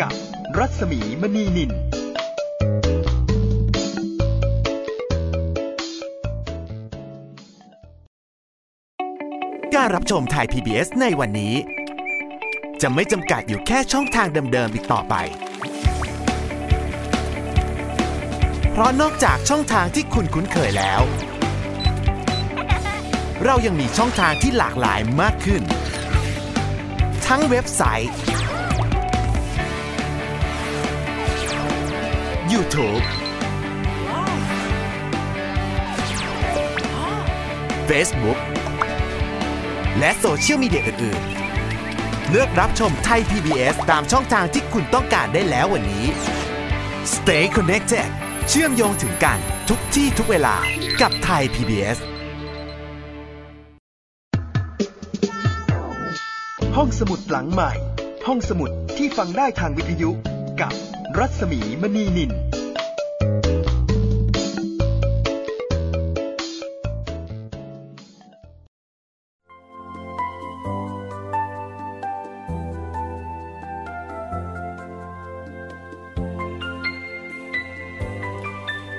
[0.00, 0.12] กับ
[0.58, 1.70] รัศมีมณีนิน
[9.74, 11.54] การรับชมไทย PBS ในวันนี้
[12.82, 15.14] จะไม่จำกัดอยู่แค่ช่องทางเดิมๆอีกต่อไป
[18.72, 21.02] เพราะนอกจากช่องทางที่คุณคุ้นเคยแล้ว
[23.44, 25.62] เรายังมีช่องทางที่หลากหลายมากขึ้น
[27.26, 28.33] ทั้งเว็บไซต์
[32.54, 33.04] YouTube
[37.88, 38.38] Facebook
[39.98, 41.20] และโซเชียลมีเดียอื่น
[41.74, 46.06] ๆ เลือกรับชมไทย PBS ตามช่องทางที่คุณต้องการได้แล้ววันนี้
[47.14, 48.08] Stay connected
[48.48, 49.38] เชื่อมโยงถึงกัน
[49.68, 50.56] ทุกที่ทุกเวลา
[51.00, 51.98] กับไทย PBS
[56.76, 57.72] ห้องสมุดหลังใหม่
[58.26, 60.10] ห้องสมุดที่ฟังได้ทางวิทยุ
[60.62, 60.74] กับ
[61.18, 62.32] รัศมีมณีนิน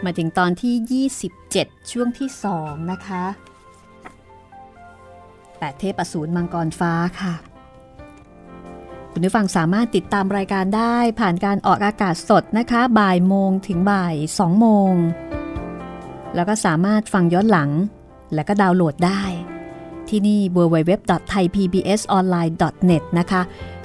[0.06, 1.08] มาถึงตอนที่
[1.47, 3.23] 27 ช่วงที่ 2 นะคะ
[5.58, 7.54] แปดเทพอสูรมังกรฟ้าค่ะ
[9.17, 14.93] คุณผู้ฟังสามารถติดตามรายการได้ผ่านการออกอากาศสดนะคะ บ่ายโมงถึงบ่าย2โมง
[16.36, 17.69] แล้วก็สามารถฟังย้อนหลัง
[18.34, 19.23] และก็ดาวน์โหลดได้
[20.10, 23.41] ที่นี่ www.thaipbsonline.net นะคะ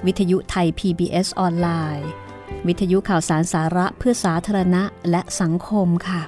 [0.07, 2.09] วิทยุไทย PBS ออนไลน์
[2.67, 6.23] วิทยุข่าวสารสาระเพื่อสาธารณะและสังคมค่ะ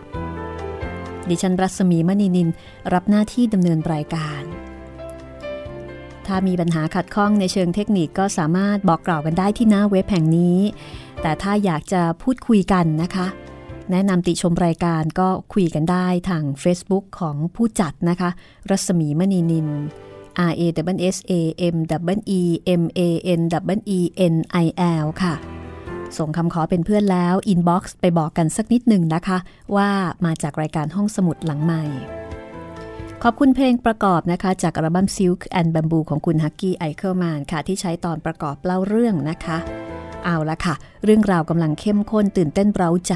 [1.29, 2.48] ดิฉันรัศมีมณีนิล
[2.93, 4.43] รับหน้าที่ดำเนินรายการ
[6.35, 10.59] ถ้ามีปัญหาขัดข้องในเชิงเทคนิคก็สามารถบอกกล่าวกันได้ที่หน้าเว็บแห่งนี้
[11.23, 13.27] แต่ถ้าอยากจะพูดคุยกันนะคะ
[13.90, 18.31] แนะนำติชมรายการก็คุยกันได้ทาง Facebook ของผู้จัดนะคะ
[18.71, 19.68] รัศมีมณีนิน
[20.51, 20.62] R A
[20.95, 21.33] W S A
[21.75, 21.77] M
[22.16, 22.42] W E
[22.81, 23.01] M A
[23.38, 23.40] N
[23.77, 24.01] W E
[24.33, 24.66] N I
[25.05, 25.35] L ค่ะ
[26.18, 29.38] ส่งคำขอเป็นเพื่อนแล้ว inbox ไปบอกกันสักนิดหนึ่งนะคะ
[29.77, 29.88] ว่า
[30.25, 31.85] มาจากรายการห้องสมุดหลังใหม่
[33.24, 39.58] ขอบคุณเพลงประกอบนะคะ จากอัลบั้ม Silk and Bamboo ของคุณฮักกี้ไอเคิลแมนค่ะ ที่ใช้ตอนประกอบเล่าเรื่องนะคะ
[40.24, 43.14] เอาละค่ะ เรื่องราวกำลังเข้มข้นตื่นเต้นเร้าใจ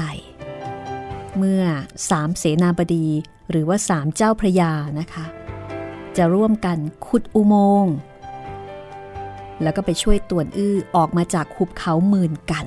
[1.37, 1.63] เมื่อ
[2.09, 3.07] สามเสนาบดี
[3.49, 5.25] หรือว่าสามเจ้าพระยานะคะ
[6.17, 7.95] จะร่วมกันขุดอุโมงค์
[9.61, 12.65] แล้วก็ไปช่วยตวนอื้อออกมาจากหุบเขาหมื่นกัน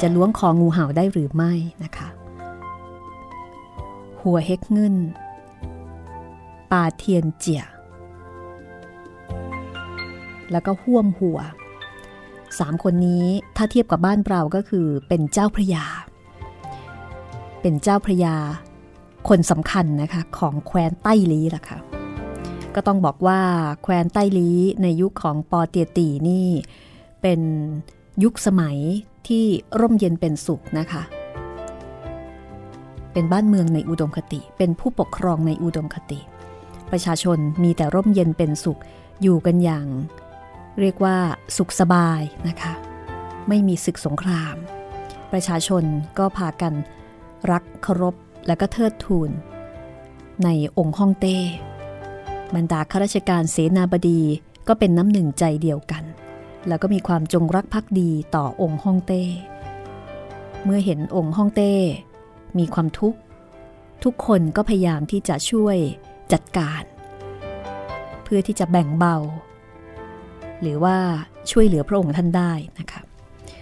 [0.00, 1.52] จะล้วงคองูเห่าได้หรือไม่
[1.84, 2.08] นะคะ
[4.22, 4.96] หัวเฮกเงิน
[6.70, 7.64] ปาเทียนเจีย
[10.52, 11.38] แล้วก็ห่วมหัว
[12.58, 15.84] สามคนนี้ถ้าเทียบกับบ้านเราก็คือเป็นเจ้าพระยา
[17.60, 18.34] เป็นเจ้าพระยา
[19.28, 21.78] คนสำคัญนะคะของแคว้นใต้ลีล่ะค่ะ
[22.74, 23.40] ก็ต้องบอกว่า
[23.82, 24.50] แคว้นใต้ลี
[24.82, 26.48] ในยุคของปอเตียตีนี่
[27.22, 27.40] เป็น
[28.22, 28.78] ยุคสมัย
[29.28, 29.44] ที่
[29.80, 31.02] ร่มเย็นเป็นสุขนะคะ
[33.12, 36.20] เป็นบ้านเมืองในอุดมคติ เป็นผู้ปกครองในอุดมคติ
[36.92, 38.80] ประชาชนมีแต่ร่มเย็นเป็นสุข
[39.22, 39.86] อยู่กันอย่าง
[40.80, 41.16] เรียกว่า
[41.56, 42.72] สุขสบายนะคะ
[43.48, 44.56] ไม่มีศึกสงคราม
[45.32, 45.84] ประชาชน
[46.18, 46.74] ก็พากัน
[47.50, 48.14] รักเคารพ
[48.46, 49.30] และก็เทิดทูน
[50.44, 50.48] ใน
[50.78, 51.38] องค์ฮ่องเต้
[52.54, 54.20] บรรดาข้าราชการเสนาบดี
[54.68, 56.04] ก็เป็นน้ำหนึ่งใจเดียวกัน
[56.68, 59.22] แล้วก็มีความจงรักภักดีต่อองค์ฮ่องเต้
[60.64, 61.74] เมื่อเห็นองค์ฮ่องเต้
[62.58, 63.18] มีความทุกข์
[64.04, 65.76] ทุกคนก็พยายามที่จะช่วย
[66.32, 66.82] จัดการ
[68.24, 69.16] เพื่อที่จะแบ่งเบา
[70.60, 70.96] หรือว่า
[71.50, 73.00] ช่วยเหลือพระองค์ท่านได้นะคะ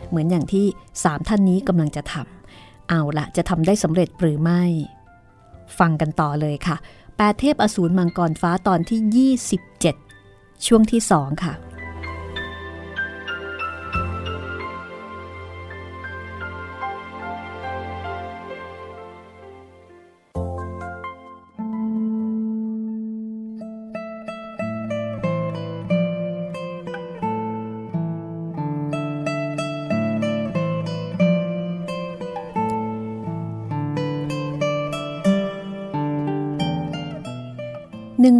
[0.08, 0.66] เหมือนอย่างที่
[1.04, 4.62] สามท่านนี้กำลังจะทำเอาละจะทำได้สำเร็จหรือไม่
[5.78, 6.76] ฟังกันต่อเลยค่ะ
[7.16, 9.30] แปดเทพอสูรมังกรฟ้าตอนที่
[10.06, 11.54] 27 ช่วงที่สองค่ะ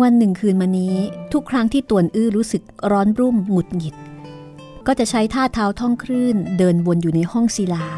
[0.03, 0.97] วันหนึ่งคืนมานี้
[1.33, 3.97] ทุกครั้งที่ตวนอื้อรู้สึกร้อนรุ่มหงุดหงิด
[4.87, 7.89] ก็จะใช้ท่าเท้าท่องคลื่น เดินวนอยู่ในห้องศิลา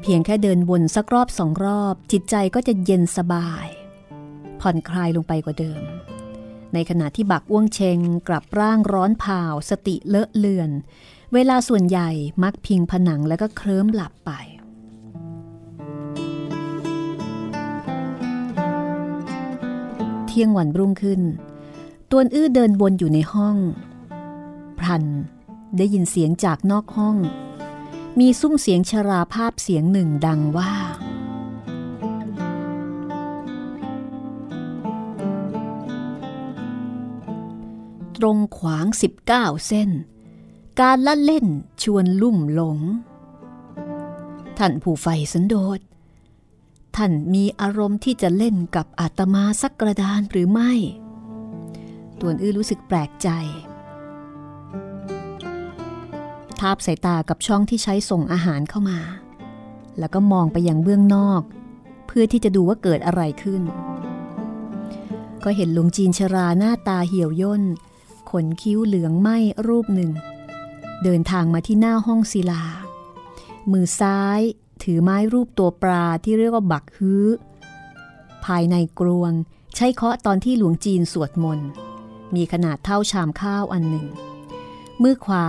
[0.00, 3.66] เพียงแค่เดินวนสักรอบสองรอบ จิตใจก็จะเย็นสบาย
[4.60, 5.82] ผ่อนคลายลงไปกว่าเดิม
[6.74, 7.98] ในขณะที่บักอ้วงเชง
[8.28, 10.70] กลับร่างร้อนเผาสติเลอะเลือน
[11.34, 12.10] เวลาส่วนใหญ่
[12.42, 14.30] มักพิงผนังแล้วก็เคลิ้มหลับไป
[20.30, 21.20] เที่ยงวันรุ่งขึ้น
[22.10, 23.56] ตวนอื้อเดินวนอยู่ในห้อง
[24.78, 25.04] พรัน
[25.76, 27.16] ได้ยินเสียงจากนอกห้อง
[28.18, 30.72] มีซุ้มเสียงชราภาพเสียงหนึ่งดังว่า
[38.16, 38.86] ตรงขวาง
[39.26, 39.90] 19 เส้น
[40.80, 41.46] การละเล่น
[41.82, 42.78] ชวนลุ่มหลง
[44.58, 45.80] ท่านผู้ไฟสันโดษ
[46.96, 50.72] ท่านมีอารมณ์ที่จะเล่นกับอาตมาสักกระดานหรือไม่
[52.20, 53.28] ตวนอื้อรู้สึกแปลกใจ
[56.60, 59.00] ทาบสายตากับช่องที่ใช้ส่งอาหารเข้ามา
[59.98, 61.42] แล้วก็มองไปยังเบื้องนอก
[62.06, 63.62] เพื่อที่จะดูว่าเกิดอะไรขึ้น
[65.44, 67.62] ก็เห็นหลวงจีนชราหน้าตาเหี่ยวย่น
[68.30, 69.28] ขนคิ้วเหลืองไหม
[69.66, 70.10] รูปหนึ่ง
[71.04, 72.62] เดินทางมาที่หน้าห้องศิลา
[73.72, 74.40] มือซ้าย
[74.82, 77.26] ถือไม้รูปตัวปลาที่เรียกว่าบักฮื้อ
[78.44, 79.32] ภายในกรวง
[79.76, 81.68] ใช้เคาะตอนที่หลวงจีนสวดมนต์
[82.34, 84.06] มีขนาดเท่าชามข้าวอันหนึ่ง
[85.02, 85.46] มือขวา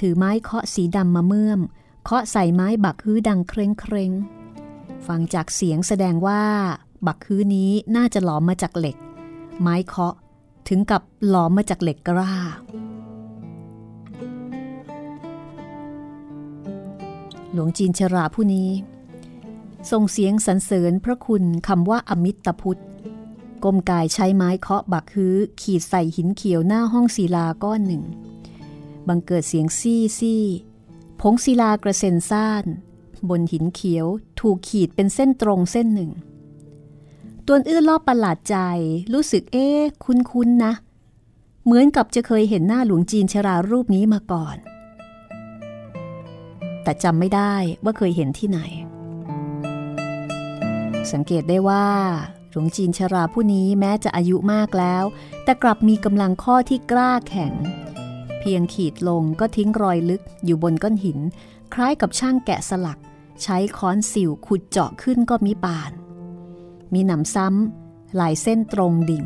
[0.00, 1.60] ถือไม้เคาะสีดำมาเมื่อม
[2.04, 4.12] เคาะใส่ไม้บักฮื้อดังเคร่งเคร่ง
[5.06, 6.42] ฟังจากเสียงแสดงว่า
[7.06, 8.96] บักฮื้อนี้น่าจะหลอมมาจากเหล็ก
[9.60, 10.14] ไม้เคาะ
[10.68, 12.34] ถึงกับหลอมมาจากเหล็กกล้า
[17.54, 18.70] หลวงจีนชราผู้นี้
[19.90, 22.82] ส่งเสียงสรรเสริญพระคุณคำว่าอมิตรพุทธ
[23.64, 28.02] กมกายใช้ไม้เคาะบักฮื้อ ขีดใส่หินเขียวหน้าห้องศิลาก้อนหนึ่ง
[29.08, 30.44] บังเกิดเสียงซี่ซี่
[31.20, 32.64] ผงศิลากระเซ็นซ่าน
[33.28, 34.06] บนหินเขียว
[34.40, 36.10] ถูกขีดเป็นเส้นตรงเส้นหนึ่ง
[37.46, 38.56] ตัวอื้อลอบประหลาดใจ
[39.12, 39.68] รู้สึกเอ๊
[40.04, 40.72] คุ้นๆนะ
[41.64, 44.56] เหมือนกับจะเคยเห็นหน้าหลวงจีนชรารูปนี้มาก่อน
[46.84, 47.54] แต่จำไม่ได้
[47.84, 48.60] ว่าเคยเห็นที่ไหน
[51.12, 51.86] สังเกตได้ว่า
[52.50, 55.04] หลวงจีนชราผู้นี้แม้จะอายุมากแล้ว
[55.44, 57.54] แต่กลับมีกำลังข้อที่กล้าแข็ง
[58.40, 61.18] เพียงขีดลงก็ทิ้งรอยลึกอยู่บนก้อนหิน
[61.74, 62.98] คล้ายกับช่างแกะสลัก
[63.42, 65.92] ใช้ค้อนสิวขุดเจาะขึ้นก็มีปาน
[66.92, 69.24] มีหนำซ้ำลายเส้นตรงดิ่ง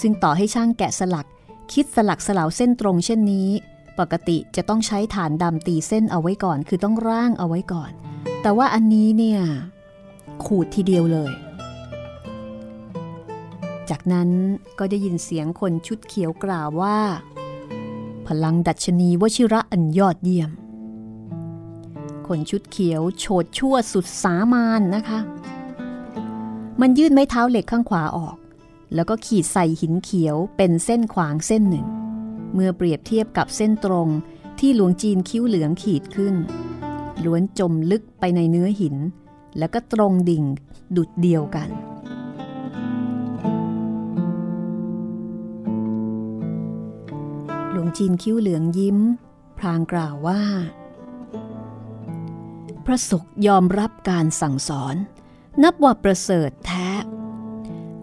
[0.00, 1.28] ซึ่งต่อให้ช่างแกะสลัก
[1.72, 3.48] คิดสลักสลาวเส้นตรงเช่นนี้
[3.98, 7.90] ปกติจะต้องใช้ฐานดำตีเส้นเอาไว้ก่อน คือต้องร่างเอาไว้ก่อน
[8.42, 9.40] แต่ว่าอันนี้เนี่ย
[10.44, 11.32] ขูดทีเดียวเลย
[13.90, 14.28] จากนั้น
[14.78, 16.98] ก็ได้ยินเสียงคนชุดเขียวกล่าวว่า
[18.26, 20.50] พลังดัชนีวชิระอันยอดเยี่ยม
[22.26, 25.20] คนชุดเขียวโฉดชั่วสุดสามานนะคะ
[26.80, 28.36] มันยื่นไม้เท้าเหล็กข้างขวาออก
[28.94, 31.86] แล้วก็ขีดใส่หินเขียวเป็นเส้นขวางเส้นหนึ่ง
[32.58, 34.08] เมื่อเปรียบเทียบกับเส้นตรง
[34.58, 36.34] ที่หลวงจีนคิ้วเหลืองขีดขึ้น
[37.24, 38.96] ล้วนจมลึกไปในเนื้อหิน
[39.58, 40.44] แล้วก็ตรงดิ่ง
[40.96, 41.68] ดุดเดียวกัน
[47.70, 48.98] หลวงจีนคิ้วเหลืองยิ้ม
[49.58, 50.42] พรางกล่าวว่า
[52.84, 54.96] พระศกยอมรับการสั่งสอน
[55.62, 56.88] นับว่าประเสริฐแท้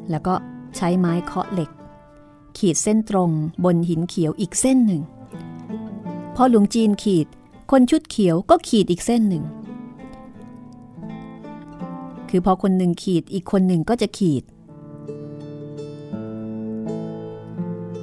[0.09, 0.35] แล้วก็
[0.75, 1.69] ใช้ไม้เคาะเหล็ก
[2.57, 3.31] ขีดเส้นตรง
[3.63, 5.01] บนหินเขียวอีกเส้นหนึ่ง
[6.35, 7.27] พอหลวงจีนขีด
[7.71, 9.43] คนชุดเขียวก็ขีดอีกเส้นหนึ่ง
[12.29, 14.43] คือพอคนหนึ่งขีดอีกคนหนึ่งก็จะขีด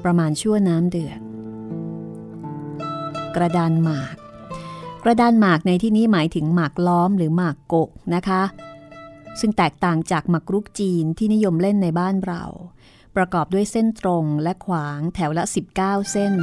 [0.04, 1.20] ประมาณชั่วน้ำเดือด
[3.36, 4.16] กระดานหมาก
[5.04, 8.42] กระดานหมากในที่นี้หมายถึงหมากล้อมหรือหมากกกนะคะ
[9.40, 12.44] ซึ่งแตกต่างจากหมากรุกจีนที่นิยมเล่นในบ้านเรา
[13.16, 15.44] ประกอบด้วยเส้นตรงและขวางแถวละ
[15.76, 16.34] 19 เส้น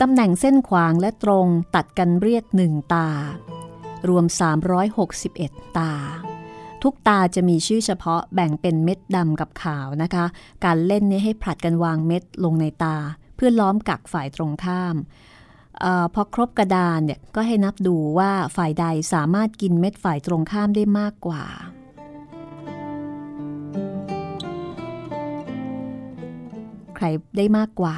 [0.00, 3.08] ตำแหน่งเส้นขวางและตรงตัดกันเรียกหนึ่งตา
[4.08, 4.24] รวม
[5.00, 5.92] 361 ตา
[6.82, 10.24] ทุกตาจะมีชื่อเฉพาะแบ่งเป็นเม็ดดำกับขาวนะคะ
[10.64, 12.96] การเล่นนี้ให้ผลัดกันวางเม็ดลงในตา
[13.36, 14.96] เพื่อล้อมกักฝ่ายตรงข้าม
[15.84, 21.42] ออพอครบกระดานเนี่ยก็ให้นับดูว่าฝ่ายใดสามารถกินเม็ดฝ่ายตรงข้ามได้มากกว่า
[27.02, 27.96] ใครได้มากกว่า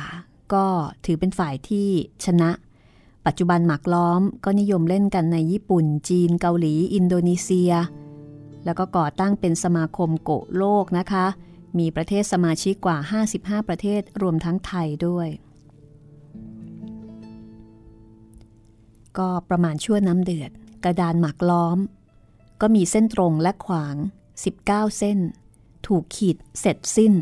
[0.55, 0.67] ก็
[1.05, 1.89] ถือเป็นฝ่ายที่
[2.25, 2.51] ชนะ
[3.27, 7.73] ปัจจุบันหมากล้อมก็นิยมเล่นกันในญี่ปุ่น จีน เกาหลี อินโดนีเซีย
[8.65, 11.27] แล้วก็ก่อตั้งเป็นสมาคมโกะโลกนะคะ
[11.79, 12.99] มีประเทศสมาชิกกว่า
[13.35, 15.29] 55 ประเทศรวมทั้งไทยด้วย
[19.19, 20.51] ก็ประมาณชั่วน้ำเดือด
[20.85, 21.79] กระดานหมากล้อม
[22.61, 23.97] ก็มีเส้นตรงและขวาง
[24.43, 24.67] 19
[24.99, 25.19] เส้น
[25.87, 27.13] ถูกขีดเสร็จสิ้น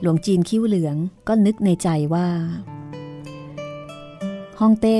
[0.00, 0.96] หลวงจีนคิ้วเหลือง
[1.28, 2.28] ก็นึกในใจว่า
[4.60, 4.98] ฮ่องเต้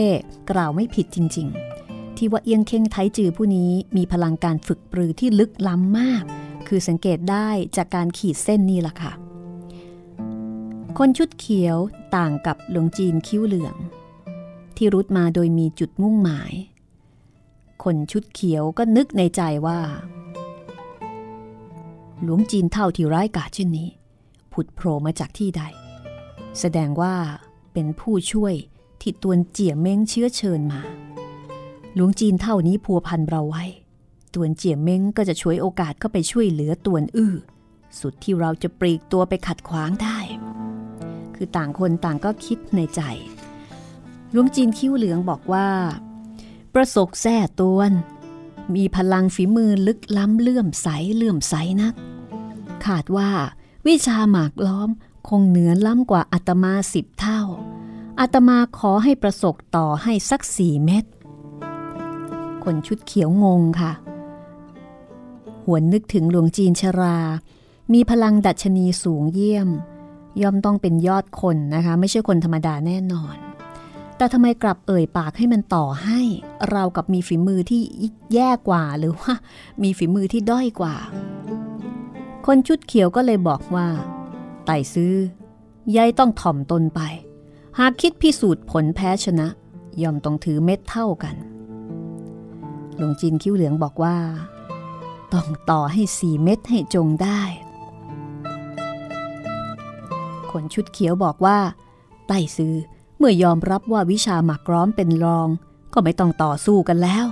[0.50, 1.48] กล่าวไม่ผิดจริง
[1.82, 6.24] ๆ ที่ว่าเอียงเข่งไทจือผู้นี้มีพลังการฝึกปรือที่ลึกล้ำมาก
[6.68, 9.12] คือสังเกตได้จากการขีดเส้นนี่แหละค่ะ
[10.98, 11.76] คนชุดเขียว
[12.16, 13.74] ต่างกับหลวงจีนคิ้วเหลือง
[14.76, 16.52] ที่รุดมาโดยมีจุดมุ่งหมาย
[17.84, 19.78] คนชุดเขียวก็นึกในใจว่า
[22.22, 23.88] หลวงจีนเท่าที่ร้ายกาจเช่นนี้
[24.60, 25.62] ผุดโผล่มาจากที่ใด
[26.60, 27.14] แสดงว่า
[27.72, 28.54] เป็นผู้ช่วย
[29.00, 30.80] ที่ตวนเจี๋ยเม้งเชื้อเชิญมา
[31.94, 33.64] หลวงจีนเท่านี้พัวพันเราไว้
[34.34, 37.34] ตวนเจี๋ยเม้งก็จะช่วยโอกาสเข้าไปช่วยเหลือตวนอื้อ
[38.00, 40.18] สุดที่เราจะปลีกตัวไปขัดขวางได้
[41.34, 43.00] คือต่างคนต่างก็คิดในใจ
[44.32, 45.68] หลวงจีนคิ้วเหลืองบอกว่า
[46.74, 47.92] ประสกแท้ตวน
[48.74, 51.94] มีพลังฝีมือลึกล้ำเลื่อมใสเลื่อมใสนัก
[52.86, 53.30] ขาดว่า
[53.88, 54.90] วิชาหมากล้อม
[55.28, 57.40] คงเหนือล้ำกว่าอาตมาสิบเท่า
[58.20, 61.04] อาตมาขอให้ประสกต่อให้สักสี่เม็ด
[62.64, 63.92] คนชุดเขียวงงค่ะ
[65.64, 67.18] หวนนึกถึงหลวงจีนชรา
[67.92, 69.68] มีพลังดัชนีสูงเยี่ยม
[70.42, 73.36] ย่อมต้องเป็นยอดคนนะคะ ไม่ใช่คนธรรมดาแน่นอน
[74.16, 76.20] แต่ทำไมกลับเอ่ยปากให้มันต่อให้
[76.70, 77.82] เรากับมีฝีมือที่
[78.34, 79.32] แย่กว่าหรือว่า
[79.82, 80.96] มีฝีมือที่ด้อยกว่า
[82.50, 83.88] คนชุดเขียวก็เลยบอกว่า
[84.66, 85.14] ไต่ซื้อ
[85.96, 87.00] ยายต้องถ่อมตนไป
[87.78, 89.48] หากคิดพิสูจน์ผลแพ้ชนะ
[90.02, 91.36] ย่อมต้องถือเม็ดเท่ากัน
[92.96, 94.16] หลวงจีนคิ้วเหลืองบอกว่า
[95.32, 97.42] ต้องต่อให้สี่เม็ดให้จงได้
[100.50, 101.58] คนชุดเขียวบอกว่า
[102.28, 102.74] ไต่ซื้อ
[103.18, 105.48] เมื่อยอมรับว่าวิชาหมักร้อมเป็นรอง
[105.92, 107.26] ก็ไม่ต้องต่อสู้กันแล้ว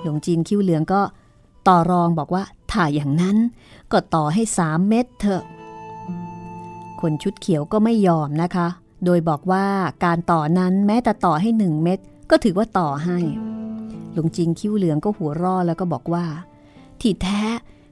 [0.00, 1.02] หลวงจีนคิ้วเหลืองก็
[1.68, 3.36] ต่อรองบอกว่าถ้าอย่างนั้น
[3.92, 5.44] ก็ต่อให้สามเม็ดเถอะ
[7.00, 8.68] คนชุดเขียวก็ไม่ยอมนะคะ
[9.04, 9.66] โดยบอกว่า
[10.04, 11.98] การต่อนั้นแม้แต่ต่อให้หนึ่งเม็ด
[12.30, 13.18] ก็ถือว่าต่อให้
[14.12, 16.26] หลวงจีนคิ้วเหลืองก็หัวร่อแล้วก็บอกว่า
[17.00, 17.42] ที่แท้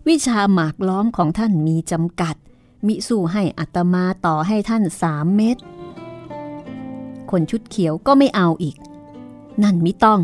[0.09, 2.35] วิชาหมากล้อมของท่านมีจำกัด
[2.87, 5.57] มิสู้ให้อัตมาต่อให้ท่านสามเม็ด
[7.31, 8.77] คนชุดเขียวก็ไม่เอาอีก
[9.63, 10.21] นั่นมิต้อง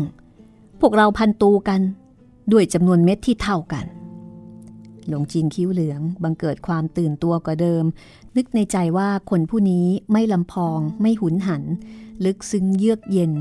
[0.79, 1.81] พวกเราพันตูกัน
[2.51, 3.85] ด้วยจำนวนเม็ดที่เท่ากัน
[5.07, 7.83] หลวงจีนคิ้วเหลือง บังเกิดความตื่นตัวกว่าเดิม
[8.35, 11.63] นึกในใจว่าคนผู้นี้ไม่ลำพอง ไม่หุนหัน
[12.25, 13.31] ลึกซึ้งเยือกเย็น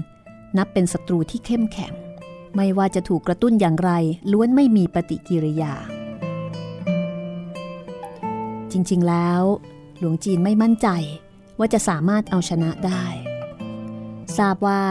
[0.57, 1.93] นับเป็นศัตรูที่เข้มแข็ง
[2.57, 3.91] ไม่ว่าจะถูกกระตุ้นอย่างไร
[4.33, 5.73] ล้วนไม่มีปฏิกิริยา
[8.73, 9.43] จริงๆแล้ว
[9.99, 10.89] หลวงจีนไม่มั่นใจ
[11.59, 13.05] ว่าจะสามารถเอาชนะได้
[14.39, 14.83] ทราบว่า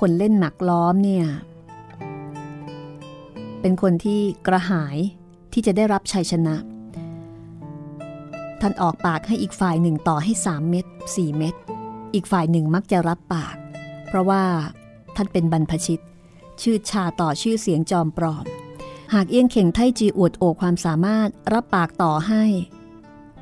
[0.00, 1.26] คนเล่นหมักล้อมเนี่ย
[3.60, 4.96] เป็นคนที่กระหาย
[5.52, 6.56] ที่จะได้รับชัยชนะ
[8.60, 11.54] ท่านออกปากให้อีกฝ่ายหนึ่งต่อให้ 3 เม็ด4 เม็ด
[12.14, 13.56] อีกฝ่ายหนึ่งมักจะรับปาก
[14.06, 14.42] เพราะว่า
[15.16, 16.02] ท่านเป็นบรรพชิต
[16.62, 18.44] ชื่อชาต่อชื่อเสียงจอมปลอม
[19.14, 22.44] หากเอี้ยงเข่งไทจีอวดโอความสามารถรับปากต่อให้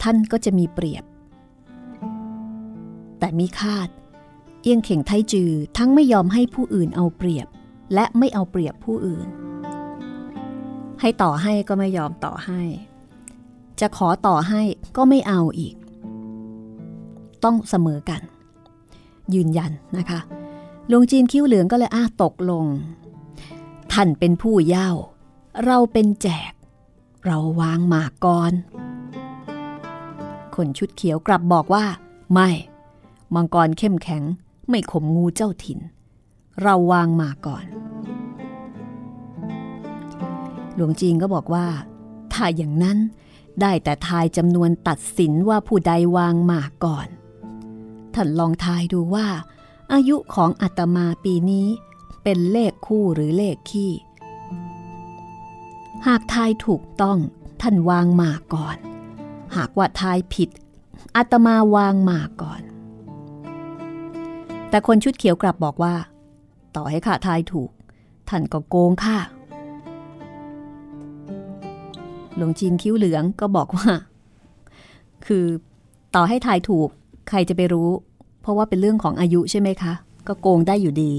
[0.03, 1.05] ท่านก็จะมีเปรียบ
[3.19, 3.89] แต่มีคาด
[4.63, 7.47] เอี้ยงเข่งไทจือทั้งไม่ยอมให้ผู้อื่นเอาเปรียบ
[7.95, 9.29] และไม่เอาเปรียบผู้อื่น
[11.01, 12.63] ให้ต่อให้ก็ไม่ยอมต่อให้
[13.81, 14.63] จะขอต่อให้
[14.97, 15.75] ก็ไม่เอาอีก
[17.45, 18.21] ต้องเสมอกัน
[19.35, 20.21] ยืนยันนะคะ
[20.89, 22.65] หลวงจีนคิ้วเหลืองก็เลยอ้าตกลง
[23.93, 24.91] ท่านเป็นผู้เย่า
[25.65, 26.53] เราเป็นแจก
[27.25, 28.53] เราวางหมากก่อน
[30.55, 31.85] คนชุดเขียวกลับบอกว่า
[32.33, 32.49] ไม่
[33.35, 34.23] มังกรเข้มแข็ง
[34.69, 35.79] ไม่ข่มงูเจ้าถิ่น
[36.63, 37.65] เราวางหมากก่อน
[40.79, 41.67] หลวงจีนก็บอกว่า
[42.33, 42.99] ถ้าอย่างนั้น
[43.61, 47.09] ได้แต่ทายจำนวนตัดสินว่าผู้ใดวางหมากก่อน
[48.15, 49.27] ท่านลองทายดูว่า
[49.93, 51.69] อายุของอาตมาปีนี้
[52.23, 53.93] เป็นเลขคู่หรือเลขคี่
[56.07, 57.19] หากทายถูกต้อง
[57.63, 58.77] ท่านวางหมากก่อน
[59.57, 60.51] หากว่าทายผิด
[61.17, 62.63] อาตมาวางหมากก่อน
[64.71, 65.95] แต่คนชุดเขียวกลับบอกว่า
[66.77, 67.71] ต่อให้ข้าทายถูก
[68.29, 69.19] ท่านก็โกงข้า
[72.39, 73.91] หลวงจีนคิ้วเหลืองก็บอกว่า
[75.27, 75.45] คือ
[76.15, 76.89] ต่อให้ทายถูก
[77.29, 77.91] ใครจะไปรู้
[78.41, 79.93] เพราะว่าเป็นเรื่องของอายุใช่ไหมคะ
[80.27, 81.13] ก็โกงได้อยู่ดี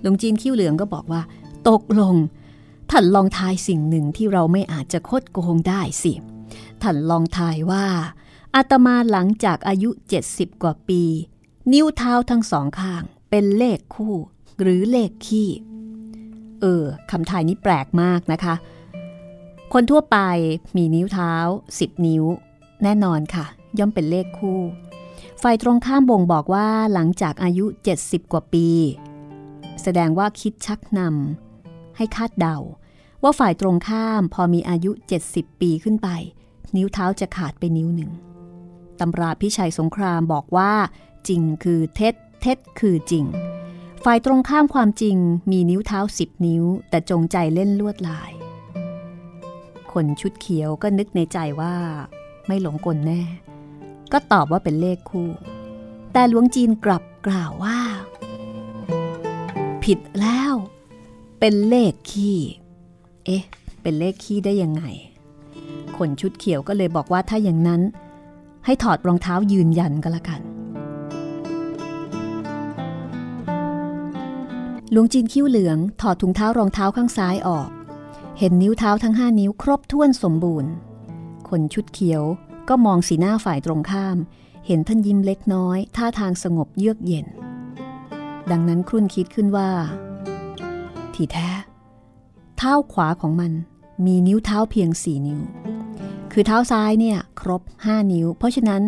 [0.00, 1.22] หลวงจีนคิ้วเหลืองก็บอกว่า
[1.68, 2.14] ตกลง
[2.90, 6.12] ท่านลองทายสิ่งหนึ่งที่เราไม่อาจจะคดโกงได้สิ
[6.82, 7.84] ท่านลองทายว่า
[8.54, 9.90] อาตมาหลังจากอายุ
[10.26, 11.02] 70 กว่าปี
[11.72, 14.14] นิ้วเท้าทั้งสองข้าง เป็นเลขคู่
[14.60, 15.48] หรือเลขคี่
[16.60, 18.54] เออคำทายนี้แปลกมากนะคะ
[19.72, 20.18] คนทั่วไป
[20.76, 21.32] มีนิ้วเท้า
[21.68, 22.24] 10 นิ้ว
[22.82, 23.46] แน่นอนค่ะ
[23.78, 24.60] ย่อมเป็นเลขคู่
[25.42, 27.66] ฝ่ายตรงข้ามบ่งบอกว่าหลังจากอายุ
[27.98, 28.68] 70 กว่าปี
[29.82, 32.58] แสดงว่าคิดชักนำให้คาดเดา
[33.22, 34.90] ว่าฝ่ายตรงข้ามพอมีอายุ
[35.26, 36.08] 70 ปีขึ้นไป
[36.76, 38.10] นิ้วเท้าจะขาดไปนิ้วหนึ่ง
[39.00, 40.72] ตำราพิชัยสงครามบอกว่า
[41.28, 43.24] จริงคือเท็จ เท็จคือจริง
[44.04, 45.16] ฝ่ายตรงข้ามความจริง
[45.50, 48.30] มีนิ้วเท้า 10 นิ้ว แต่จงใจเล่นลวดลาย
[49.92, 51.74] คนชุดเขียวก็นึกในใจว่า
[52.46, 53.22] ไม่หลงกลแน่
[54.12, 55.30] ก็ตอบว่าเป็นเลขคู่
[56.12, 57.78] แต่หลวงจีนกลับกล่าวว่า
[59.84, 60.54] ผิดแล้ว
[61.40, 62.38] เป็นเลขขี้
[63.24, 63.42] เอ๊ะ
[63.82, 64.82] เป็นเลขขี้ได้ยังไง
[65.98, 67.82] คนชุดเขียวก็เลยบอกว่าถ้าอย่างนั้น
[68.64, 70.40] ให้ถอดรองเท้ายืนยันก็แล้วกัน
[74.92, 77.68] หลวงจีนคิ้วเหลืองถอดถุงเท้ารองเท้าข้างซ้ายออก
[78.38, 80.70] เห็นนิ้วเท้าทั้งห้านิ้วครบถ้วนสมบูรณ์
[81.48, 82.22] คนชุดเขียว
[82.68, 84.16] ก็มองสีหน้าฝ่ายตรงข้าม
[84.66, 87.26] เห็นท่านยิ้มเล็กน้อย ท่าทางสงบเยือกเย็น
[88.50, 89.68] ดังนั้นครุ่นคิดขึ้นว่า
[91.14, 91.48] ที่แท้
[92.56, 93.52] เท้าขวาของมัน
[94.06, 95.40] มีนิ้วเท้าเพียงสี่นิ้ว
[96.32, 98.82] คือเท้าซ้ายเนี่ยครบห้านิ้ว เพราะฉะนั้น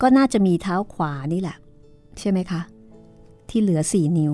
[0.00, 1.56] ก็น่าจะมีเท้าขวานี่แหละ
[2.18, 2.60] ใช่ไหมคะ
[3.48, 4.32] ที่เหลือสี่นิ้ว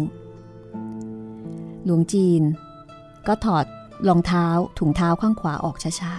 [1.84, 2.42] หลวงจีน
[3.26, 3.66] ก็ถอด
[4.08, 4.46] รองเท้า
[4.78, 6.12] ถุงเท้าข้างขวาออกช้า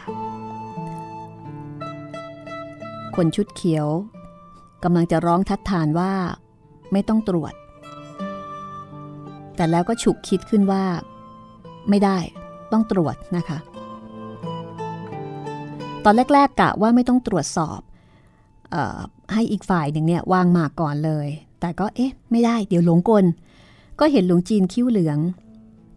[2.40, 3.88] ๆ คนชุดเขียว
[4.84, 6.12] กำลังจะร้องทัดทานว่า
[6.92, 7.54] ไม่ต้องตรวจ
[9.56, 10.84] แต่แล้วก็ฉุกคิดขึ้นว่า
[11.90, 12.18] ไม่ได้
[12.72, 13.58] ต้องตรวจนะคะ
[16.06, 17.80] ตอนแรกๆกะว่าไม่ต้องตรวจสอบ
[18.74, 18.98] ออ
[19.34, 21.28] ให้อีกฝ่ายหนึ่งเนี่ยวางหมากก่อนเลย
[21.60, 23.26] แต่ก็เอ๊ะ ไม่ได้เดี๋ยวหลงกล
[24.00, 25.18] ก็เห็นหลวงจีนคิ้วเหลือง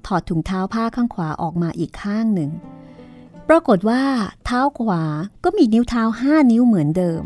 [0.07, 2.51] ถอดถุงเท้าผ้าข้างขวาออกมาอีกข้างหนึ่ง
[3.49, 4.03] ปรากฏว่า
[4.45, 5.03] เท้าขวา
[5.45, 7.23] ก็มีนิ้วเท้าห้านิ้วเหมือนเดิม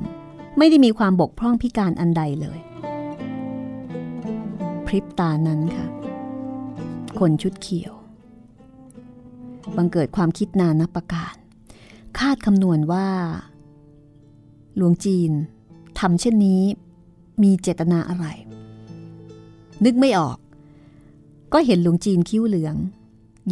[0.58, 2.58] ไม่ได้มีความบกพร่องพิการอันใดเลย
[4.86, 5.86] พริบตานั้นค่ะ
[7.18, 7.92] คนชุดเขียว
[9.76, 11.34] บังเกิดความคิดนานับประการ
[12.18, 13.06] คาดคำนวณว่า
[14.76, 15.30] หลวงจีน
[15.98, 16.62] ทำเช่นนี้
[17.42, 18.26] มีเจตนาอะไร
[19.84, 20.38] นึกไม่ออก
[21.52, 22.76] ก็เห็นหลวงจีนคิ้วเหลือง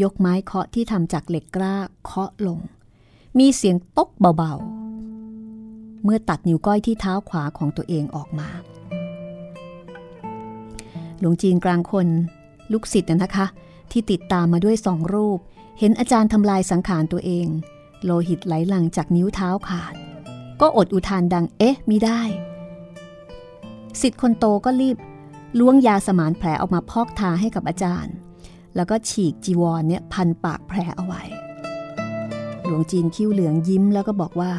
[0.03, 1.74] ยกไม้เคาะที่ทำจากเหล็กกล้า
[2.05, 2.59] เคาะลง
[3.38, 8.49] มีเสียงตกเบาๆ เมื่อตัดนิ้วก้อยที่เท้าขวาของตัวเองออกมา
[11.20, 12.09] หลวงจีนกลางคน
[12.72, 13.47] ลูกศิษย์นะคะ
[13.90, 15.38] ที่ติดตามมาด้วยสองรูป
[15.78, 17.47] เห็นอาจารย์ทำลายสังขารตัวเอง
[18.05, 19.94] โลหิตไหลหลั่งจากนิ้วเท้าขาด
[20.61, 22.20] ก็อดอุทานดังเอ๊ะมิได้
[24.01, 24.97] สิทธิ์คนโตก็รีบ
[25.59, 28.14] ล้วงยาสมานแผลออกมาพอกทาให้กับอาจารย์
[28.76, 31.22] แล้วก็ฉีกจีวรเนี่ยพันปากแผลเอาไว้
[32.64, 34.52] หลวงจีนคิ้วเหลืองยิ้มแล้วก็บอกว่า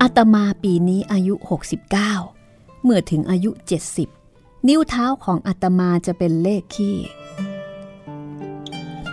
[0.00, 1.34] อาตมาปีนี้อายุ
[2.08, 3.50] 69 เมื่อถึงอายุ
[4.08, 6.96] 70 นิ้วเท้าของอาตมาจะเป็นเลขขี้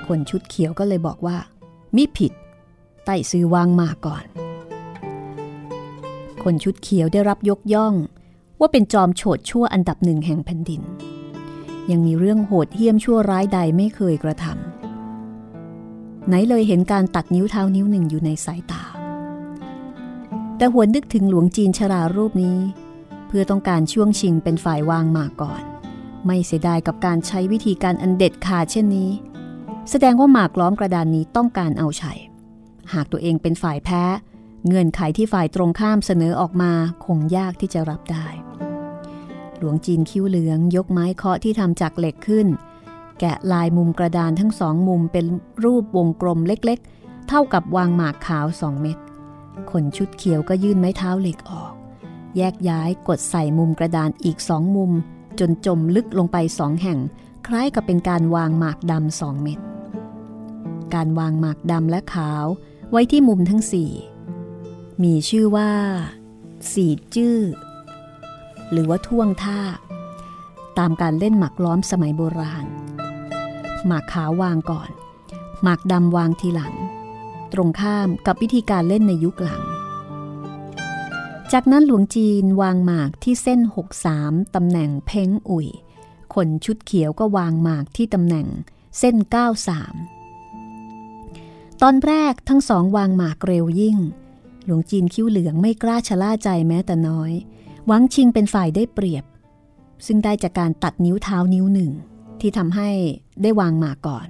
[0.08, 1.38] คนชุดเขียวก็เลยบอกว่า
[1.96, 2.32] มิผิด
[3.06, 4.24] ไต่ซื้อวางมาก่อน
[6.44, 7.94] คนชุดเขียวได้รับยกย่อง
[8.60, 10.82] ว่าเป็นจอมโฉดชั่วอันดับหนึ่งแห่งแผ่นดิน
[11.92, 18.84] ยังมีเรื่องโหดเหี้ยมชั่วร้ายใดไม่เคยกระทำไหนเลยเห็นการตัดนิ้วเท้านิ้วหนึ่งอยู่ในสายตา
[20.58, 22.60] แต่หวนนึกถึงหลวงจีนชรารูปนี้
[23.28, 25.62] เพื่อต้องการช่วงชิงเป็นฝ่ายวางมาก่อน
[26.26, 29.10] ไม่เสียดายกับการใช้วิธีการอันเด็ดขาดเช่นนี้
[29.90, 32.20] แสดงว่าหมากล้อมกระดานนี้ต้องการเอาชัย
[32.94, 34.04] หากตัวเองเป็นฝ่ายแพ้
[34.66, 36.72] เงื่อนไขที่ฝ่ายตรงข้ามเสนอออกมา
[37.06, 38.28] คงยากที่จะรับได้
[39.58, 42.48] หลวงจีนคิ้วเหลืองยกไม้เคาะที่ทำจากเหล็กขึ้น
[43.20, 45.26] แกะลายมุมกระดานทั้งสองมุมเป็น
[45.64, 48.98] รูปวงกลมเล็กๆ เท่ากับวางหมากขาวสองเม็ด
[49.72, 51.74] คนชุดเขียวก็ยื่นไม้เท้าเหล็กออก
[52.38, 54.92] แยกย้ายกดใส่มุมกระดานอีกสองมุม
[55.40, 57.00] จนจมลึกลงไปสองแห่ง
[57.48, 59.60] คล้ายกับเป็นการวางหมากดำสองเม็ด
[60.94, 62.46] การวางหมากดำและขาว
[62.92, 63.92] ไว้ที่มุมทั้งสี่
[65.04, 65.72] มีชื่อว่า
[66.72, 67.40] สีจื้อ
[68.72, 69.60] หรือว่าท่วงท่า
[70.78, 72.66] ตามการเล่นหมากล้อมสมัยโบราณ
[73.86, 74.90] หมากขาววางก่อน
[75.64, 76.74] หมากดำวางทีหลัง
[77.54, 79.64] ตรงข้ามกับวิธีการเล่นในยุคหลัง
[81.52, 83.60] จากนั้นหลวงจีนวางหมากที่เส้น
[84.08, 85.68] 63 ตำแหน่งเพ้งอุ่ย
[86.36, 88.48] คนชุดเขียวก็วางหมากที่ตำแหน่ง
[89.00, 89.16] เส้น
[90.54, 93.98] 93 ตอนแรกทั้งสองวางหมากเร็วยิ่ง
[94.66, 97.32] หลวงจีนคิ้วเหลืองไม่กล้าชะล่าใจแม้แต่น้อย
[97.88, 99.26] หวังชิงเป็นฝ่ายได้เปรียบ
[100.06, 101.92] ซึ่งได้จากการตัดนิ้วเท้านิ้วหนึ่ง
[102.40, 102.90] ที่ทำให้
[103.42, 104.28] ได้วางหมากก่อน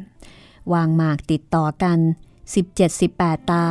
[0.74, 1.98] วางหมากติดต่อกัน
[2.74, 3.66] 17-18 ตา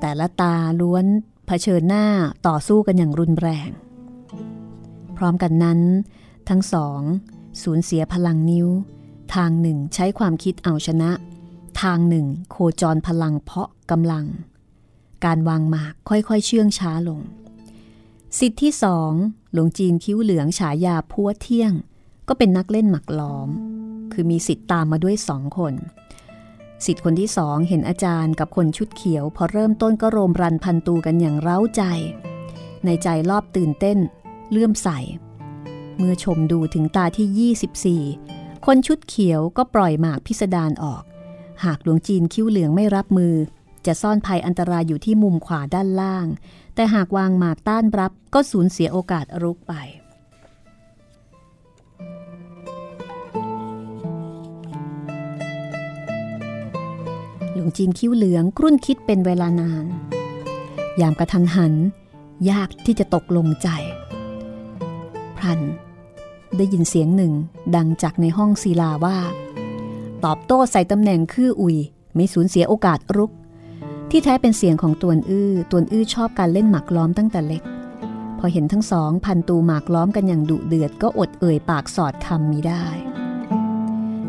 [0.00, 1.04] แต่ละตาล้วน
[1.46, 2.06] เผชิญหน้า
[2.46, 3.68] ต่อสู้กันอย่างรุนแรง
[5.16, 5.80] พร้อมกันนั้น
[6.48, 7.00] ทั้งสอง
[7.62, 8.68] สูญเสียพลังนิ้ว
[9.34, 11.10] ทางหนึ่งใช้ความคิดเอาชนะ
[11.82, 14.24] ทางหนึ่งโคจรพลังเพาะกำลัง
[15.24, 17.20] การวางหมากค่อยๆ เชื่องช้าลง
[18.38, 19.12] สิทธิ์ที่สอง
[19.52, 21.72] หลวงจีนคิ้วเหลืองฉายาพัวเที่ยง
[22.28, 23.48] ก็เป็นนักเล่นหมักล้อม
[24.12, 25.74] คือมีสิทธิ์ตามมาด้วยสองคน
[26.84, 31.82] สิทธิ์คนที่สองเห็นอาจารย์กับคนชุดเขียว พอเริ่มต้นก็โรมรันพันตูกันอย่างเร้าใจ
[32.84, 33.98] ในใจรอบตื่นเต้น
[34.50, 34.88] เลื่อมใส
[35.98, 41.02] เมื่อชมดูถึงตาที่ 24 คนชุดเขียวก็ปล่อยหมากพิสดารออก
[41.64, 43.34] หากหลวงจีนคิ้วเหลืองไม่รับมือ
[43.86, 46.26] จะซ่อนภัยอันตรายอยู่ที่มุมขวาด้านล่าง
[46.74, 49.74] แต่หากวางหมากต้านรับก็สูญเสียโอกาสรุกไป
[57.52, 59.86] หลวงจีนคิ้วเหลืองกรุ่นคิดเป็นเวลานาน
[61.00, 61.74] ยามกระทันหัน
[62.50, 63.68] ยากที่จะตกลงใจ
[65.36, 65.60] พรัน
[66.56, 67.32] ได้ยินเสียงหนึ่ง
[67.76, 69.18] ดังจากในห้องศิลาว่า
[70.24, 71.76] ตอบโต้ใส่ตำแหน่งคืออุย
[72.14, 73.30] ไม่สูญเสียโอกาสรุก
[74.12, 77.62] ที่แท้เป็นเสียงของตวนอื้อตวนอื้อชอบการเล่นหมากล้อมตั้งแต่เล็ก
[78.38, 82.84] พอเห็นทั้งสองพันตูหมากล้อมกันอย่างดุเดือดก็อดเอ่ยปากสอดคำมีได้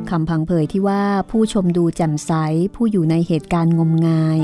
[0.10, 2.32] คำพังเพยที่ว่าผู้ชมดูแจ่มใส
[2.76, 4.40] ผู้อยู่ในเหตุการณ์งมงาย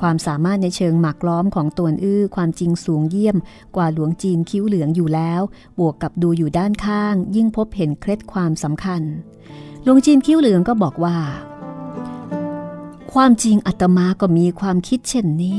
[0.00, 3.36] ความสามารถในเชิงหมากล้อมของตวนอื้อความจริงสูงเยี่ยม
[3.76, 5.42] กว่าหลวงจีนคิ้วเหลืองอยู่แล้ว
[5.78, 9.02] บวกกับดูอยู่ด้านข้าง ยิ่งพบเห็นเคล็ดความสำคัญ
[9.84, 11.16] หลวงจีนคิ้วเหลืองก็บอกว่า
[13.16, 15.58] ความจริงอาตมาก็มีความคิดเช่นนี้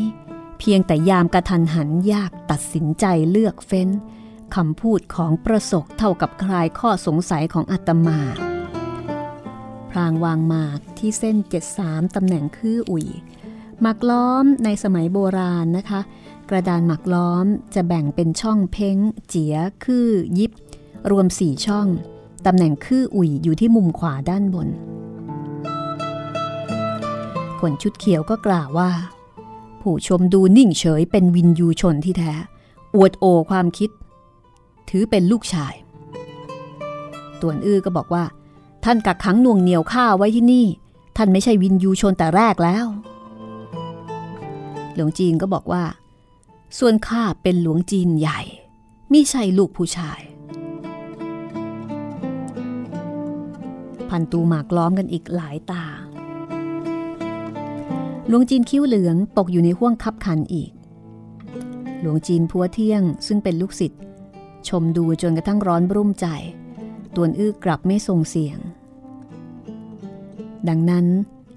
[0.60, 3.90] เพียงแต่ยามกระทันหันยากตัดสินใจเลือกเฟ้น
[4.56, 8.20] คำพูดของประสกเท่ากับคลายข้อสงสัยของอาตมา
[9.92, 11.38] พรางวางหมากที่เส้น
[11.76, 13.08] 73ตำแหน่งคืออุย
[13.82, 16.02] หมากล้อมในสมัยโบราณนะคะ
[16.50, 17.46] กระดานหมากล้อม
[17.76, 18.98] จะแบ่งเป็นช่องเพ้ง
[19.28, 20.52] เจียคือยิบ
[21.12, 21.88] รวมสี่ช่อง
[22.46, 24.70] ตำแหน่งคืออุยอยู่ที่มุมขวาด้านบน
[27.64, 28.92] คนชุดเขียวก็กล่าวว่า
[29.82, 32.34] ผู้ชมดูนิ่งเฉยเป็นวินยูชนที่แท้
[32.96, 33.90] อวดโอความคิด
[34.90, 35.74] ถือเป็นลูกชาย
[37.42, 38.24] ตวนอื้อก็บอกว่า
[38.84, 40.66] ท่านกักขังน่วงเหนียวข้าไว้ที่นี่
[41.18, 42.86] ท่านไม่ใช่วินยูชนแต่แรกแล้ว
[44.96, 45.84] หลวงจีนก็บอกว่า
[46.80, 48.42] ส่วนข้าเป็นหลวงจีนใหญ่
[49.12, 50.20] มิใช่ลูกผู้ชาย
[54.10, 55.86] พันตูหมากล้อมกันอีกหลายตา
[58.28, 60.72] หลวงจีนคิ้วเหลืองตกอยู่ในห่วงคับขันอีก
[62.02, 64.02] หลวงจีนพัวเที่ยงซึ่งเป็นลูกศิษย์
[64.68, 66.28] ชมดูจนกระทั่งร้อนรุ่มใจ
[67.16, 68.58] ตวนอื้อกลับไม่ส่งเสียง
[70.70, 71.06] ดังนั้น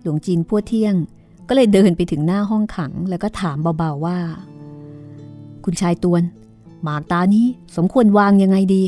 [0.02, 0.94] หลวงจีนพัวเที่ยง
[1.48, 4.18] ก็เลยเดินไปถึงหน้าห้องขังแล้วก็ถามเบาๆว่า
[5.64, 6.22] คุณชายตวน
[6.82, 7.46] หมากตานี้
[7.76, 8.82] สมควรวางยังไงดี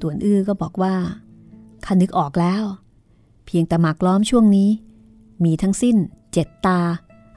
[0.00, 0.94] ตวนอื้อก็บอกว่า
[1.84, 2.62] ข้านึกออกแล้ว
[3.50, 4.68] พียงแต่หมากล้อมช่วงนี้
[5.44, 5.96] มีทั้งสิ้น
[6.32, 6.80] เจ็ดตา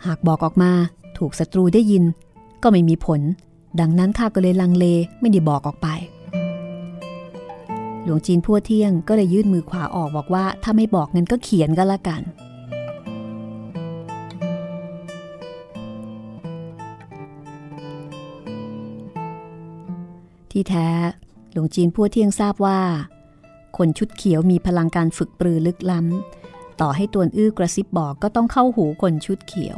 [0.05, 0.71] หากบอกออกมา
[1.17, 2.03] ถูกศัตรูได้ยิน
[2.63, 3.21] ก็ไม่มีผล
[3.79, 4.85] ดังนั้นข้าก็เลยลังเล
[5.19, 5.87] ไม่ได้บอกออกไป
[8.03, 12.21] หลวงจีนพัวเที่ยงก็เลยยื่นมือขวาออกบอกว่าถ้าไม่บอกงั้นก็เขียนก็แล้วกัน
[20.51, 20.89] ที่แท้
[21.51, 22.79] หลวงจีนพัวเที่ยงทราบว่า
[23.77, 29.77] คนชุดเขียวมีพลังการฝึกปรือลึกล้ำ ต่อให้ตวนอื้อกระซิบบอกก็ต้องเข้าหูคนชุดเขียว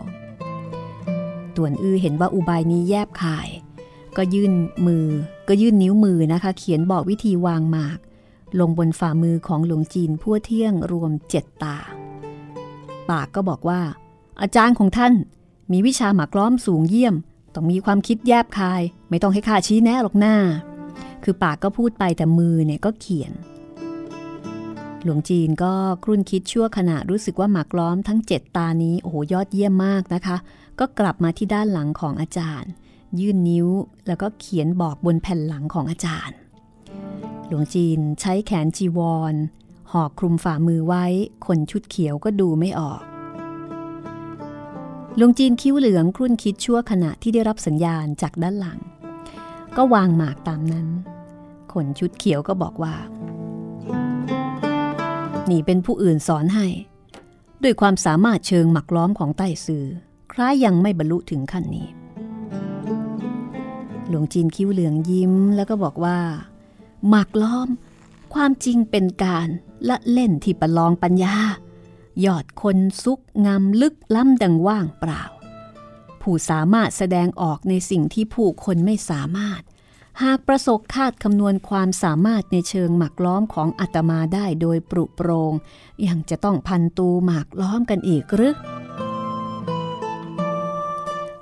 [1.56, 3.48] ตวนอื้อเห็นว่าอุบายนี้แยบคาย
[4.18, 4.54] ก็ยื่น
[4.88, 5.06] มือ
[5.48, 8.00] ก็ยื่นนิ้วมือนะคะ เขียนบอกวิธีวางหมาก
[8.60, 11.78] ลงบนฝ่ามือของหลวงจีนพัวเที่ยงรวมเจ็ดตา
[13.10, 13.82] ปากก็บอกว่า
[14.42, 15.14] อาจารย์ของท่าน
[15.72, 17.16] มีวิชาหมากล้อมสูงเยี่ยม
[17.54, 20.36] ต้องมีความคิดแยบคาย ไม่ต้องให้ข้าชี้แนะหรอกหน้า
[21.24, 23.32] คือปากก็พูดไปแต่มือเนี่ยก็เขียน
[25.08, 30.38] หลวงจีนก็ครุ่นคิดชั่วขณะรู้สึกว่าหมากล้อมทั้งเจ็ดตานี้ โอ้โหยอดเยี่ยมมากนะคะ
[30.80, 32.72] ก็กลับมาที่ด้านหลังของอาจารย์
[33.20, 33.68] ยื่นนิ้ว
[34.08, 36.38] แล้วก็เขียนบอกบนแผ่นหลังของอาจารย์
[37.48, 39.00] หลวงจีนใช้แขนจีว
[39.34, 39.36] ร
[39.92, 41.06] ห่อคลุมฝ่ามือไว้
[41.46, 43.02] คนชุดเขียวก็ดูไม่ออก
[45.18, 48.80] หลวงจีนคิ้วเหลืองครุ่นคิดชั่วขณะที่ได้รับสัญญาณจากด้านหลัง
[49.78, 50.88] ก็วางหมากตามนั้น
[51.74, 52.96] คนชุดเขียวก็บอกว่า
[55.52, 56.68] นี่เป็นผู้อื่นสอนให้
[57.64, 59.86] ด้วยความสามารถเชิงหมักล้อมของใต้ซือ
[60.32, 61.88] คล้ายยังไม่บรรลุถึงขั้นนี้
[64.08, 66.20] หลวงจีนคิ้วเหลืองยิ้มแล้วก็บอกว่า
[67.10, 67.70] หมักล้อม
[68.34, 69.48] ความจริงเป็นการ
[69.90, 71.38] ละเล่นที่ประลองปัญญา
[72.26, 75.24] ยอดคนซุกงามลึกล้ำดังว่างเปล่า
[76.22, 79.62] ผู้สามารถแสดงออกในสิ่งที่ผู้คนไม่สามารถ
[80.24, 85.54] หากประสบคาดคำนวณความสามารถในเชิงหมักล้อมของอาตมาได้โดยปรุโปรง
[86.08, 88.56] ยังจะต้องพันตูหมากล้อมกันอีกหรือ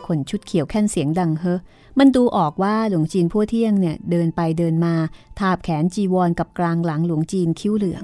[0.05, 1.43] คนชุดเขียวแค่นเสียงดังเฮ
[1.99, 4.95] มันดูออกว่าหลวงจีนพัวเที่ยงเนี่ยเดินไปเดินมา
[5.39, 8.03] ทาบแขนจีวรกับกลางหลังหลวงจีนคิ้วเหลือง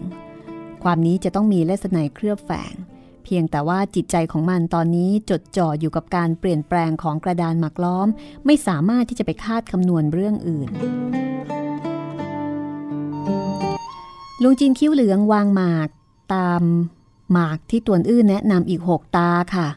[0.83, 2.75] ความนี้จะต้องมีเลสไนเคลือบแฝง
[3.23, 8.07] เพียงแต่ว่าจิตใจของมันตอนนี้จดจ่ออยู่กับการเปลี่ยนแปลงของกระดานหมักล้อม
[8.45, 10.67] ไม่สามารถที่จะไปคาดคำนวณเรื่องอื่น
[14.41, 15.89] ลุงจีนคิ้วเหลืองวางหมาก
[16.33, 16.63] ตาม
[17.31, 19.67] หมากที่ตวนอื้นแนะนำอีกหกตาค่ะ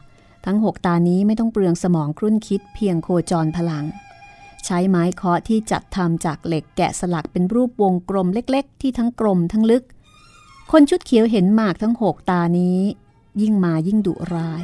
[0.45, 3.85] ทั้งหกตานี้ไม่ต้องเปลืองสมองครุ่นคิดเพียงโคจรพลัง
[4.65, 9.83] ใช้ไม้เคาะที่จัดทำจากเหล็กแกะสลักเป็นรูปวงกลมเล็ก ๆ ที่ทั้งกลมทั้งลึก
[10.71, 12.79] คนชุดเขียวเห็นหมากทั้งหกตานี้
[13.41, 14.63] ยิ่งมายิ่งดุร้าย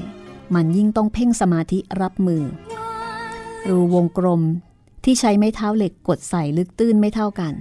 [0.54, 2.44] มันยิ่งต้องเพ่งสมาธิรับมือ
[3.68, 4.42] รูวงกลม
[5.04, 7.54] ที่ใช้ไม้เท้าเหล็กกดใส่ลึกตื้นไม่เท่ากัน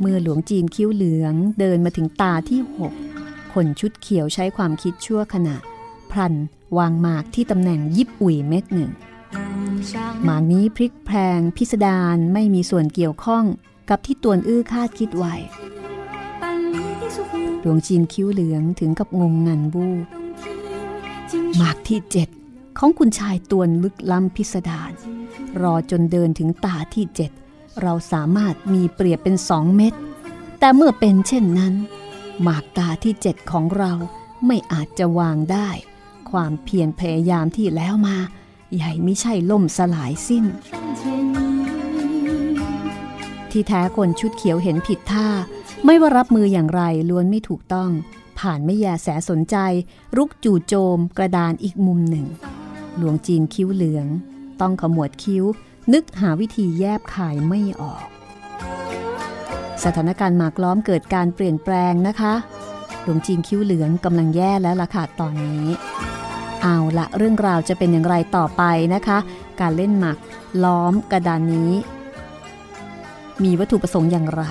[0.00, 2.92] เมื่อหลวงจีนคิ้วเหลืองเดินมาถึงตาที่หก
[3.52, 5.56] คนชุดเขียวใช้ความคิดชั่วขณะ
[6.10, 6.34] พลัน
[6.78, 8.90] วางหมากที่ตำแหน่งยิบอุ่ยเม็ดหนึ่ง
[10.24, 13.44] หมากนี้พลิกแพงพิสดารไม่มีส่วนเกี่ยวข้อง
[13.90, 15.34] กับที่ตวนอื้อคาดคิดไว้
[17.60, 20.21] หลวงจีนคิ้วเหลืองถึงกับงงงันบูบ
[21.62, 22.28] มากที่เจ็ด
[22.78, 24.90] ของคุณชายตัวนลึกล้ำพิสดาร
[25.62, 27.30] รอจนเดินถึงตาที่เจ็ด
[27.82, 29.94] เราสามารถมีเปรียบเป็นสองเม็ด
[30.58, 31.74] แต่เมื่อเป็นเช่นนั้น
[32.42, 33.92] หมากตาที่เจ็ดของเรา
[34.46, 35.68] ไม่อาจจะวางได้
[36.30, 38.16] ความเพียรพยายามที่แล้วมา
[38.74, 40.44] ใหญ่ไม่ใช่ล่มสลายสิ้น
[43.50, 45.28] ที่แท้คนชุดเขียวเห็นผิดท่า
[45.84, 47.90] ไม่ว่ารับมืออย่างไรล้วนไม่ถูกต้อง
[48.42, 49.56] ผ่านไม่แยแสสนใจ
[50.16, 52.26] รุกจู่โจมกระดานอีกมุมหนึ่ง
[52.96, 54.06] หลวงจีนคิ้วเหลือง
[54.60, 55.44] ต้องขมวดคิ้ว
[55.92, 58.04] นึกหาวิธีแยบขายไม่ออก
[59.84, 62.34] สถานการณ์หมากล้อมเกิดการเปลี่ยนแปลงนะคะ
[63.02, 65.66] หลวงจีนคิ้วเหลืองกำลังแย่แล้วล่ะค่ะตอนนี้
[66.62, 68.62] เอาละเรื่องราวจะเป็นอย่างไรต่อไป
[68.94, 69.18] นะคะ
[69.60, 70.18] การเล่นหมาก
[70.64, 71.72] ล้อมกระดานนี้
[73.42, 74.44] มีวัตถุประสงค์อย่างไร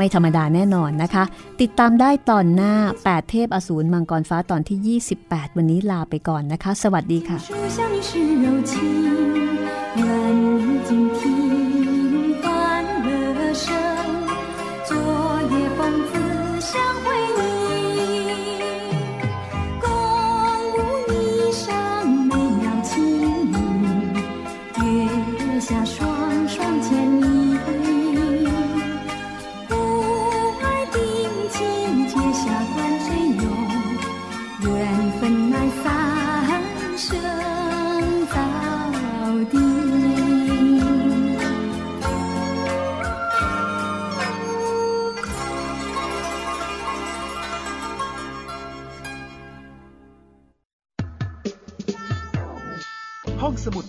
[0.00, 1.24] ไม่ธรรมดาแน่นอนนะคะ
[1.60, 2.74] ติดตามได้ตอนหน้า
[3.06, 7.38] 8 เทพอสูรมังกรฟ้าตอนที่ 28 วันนี้ลาไปก่อนนะคะ สวัสดีค่ะ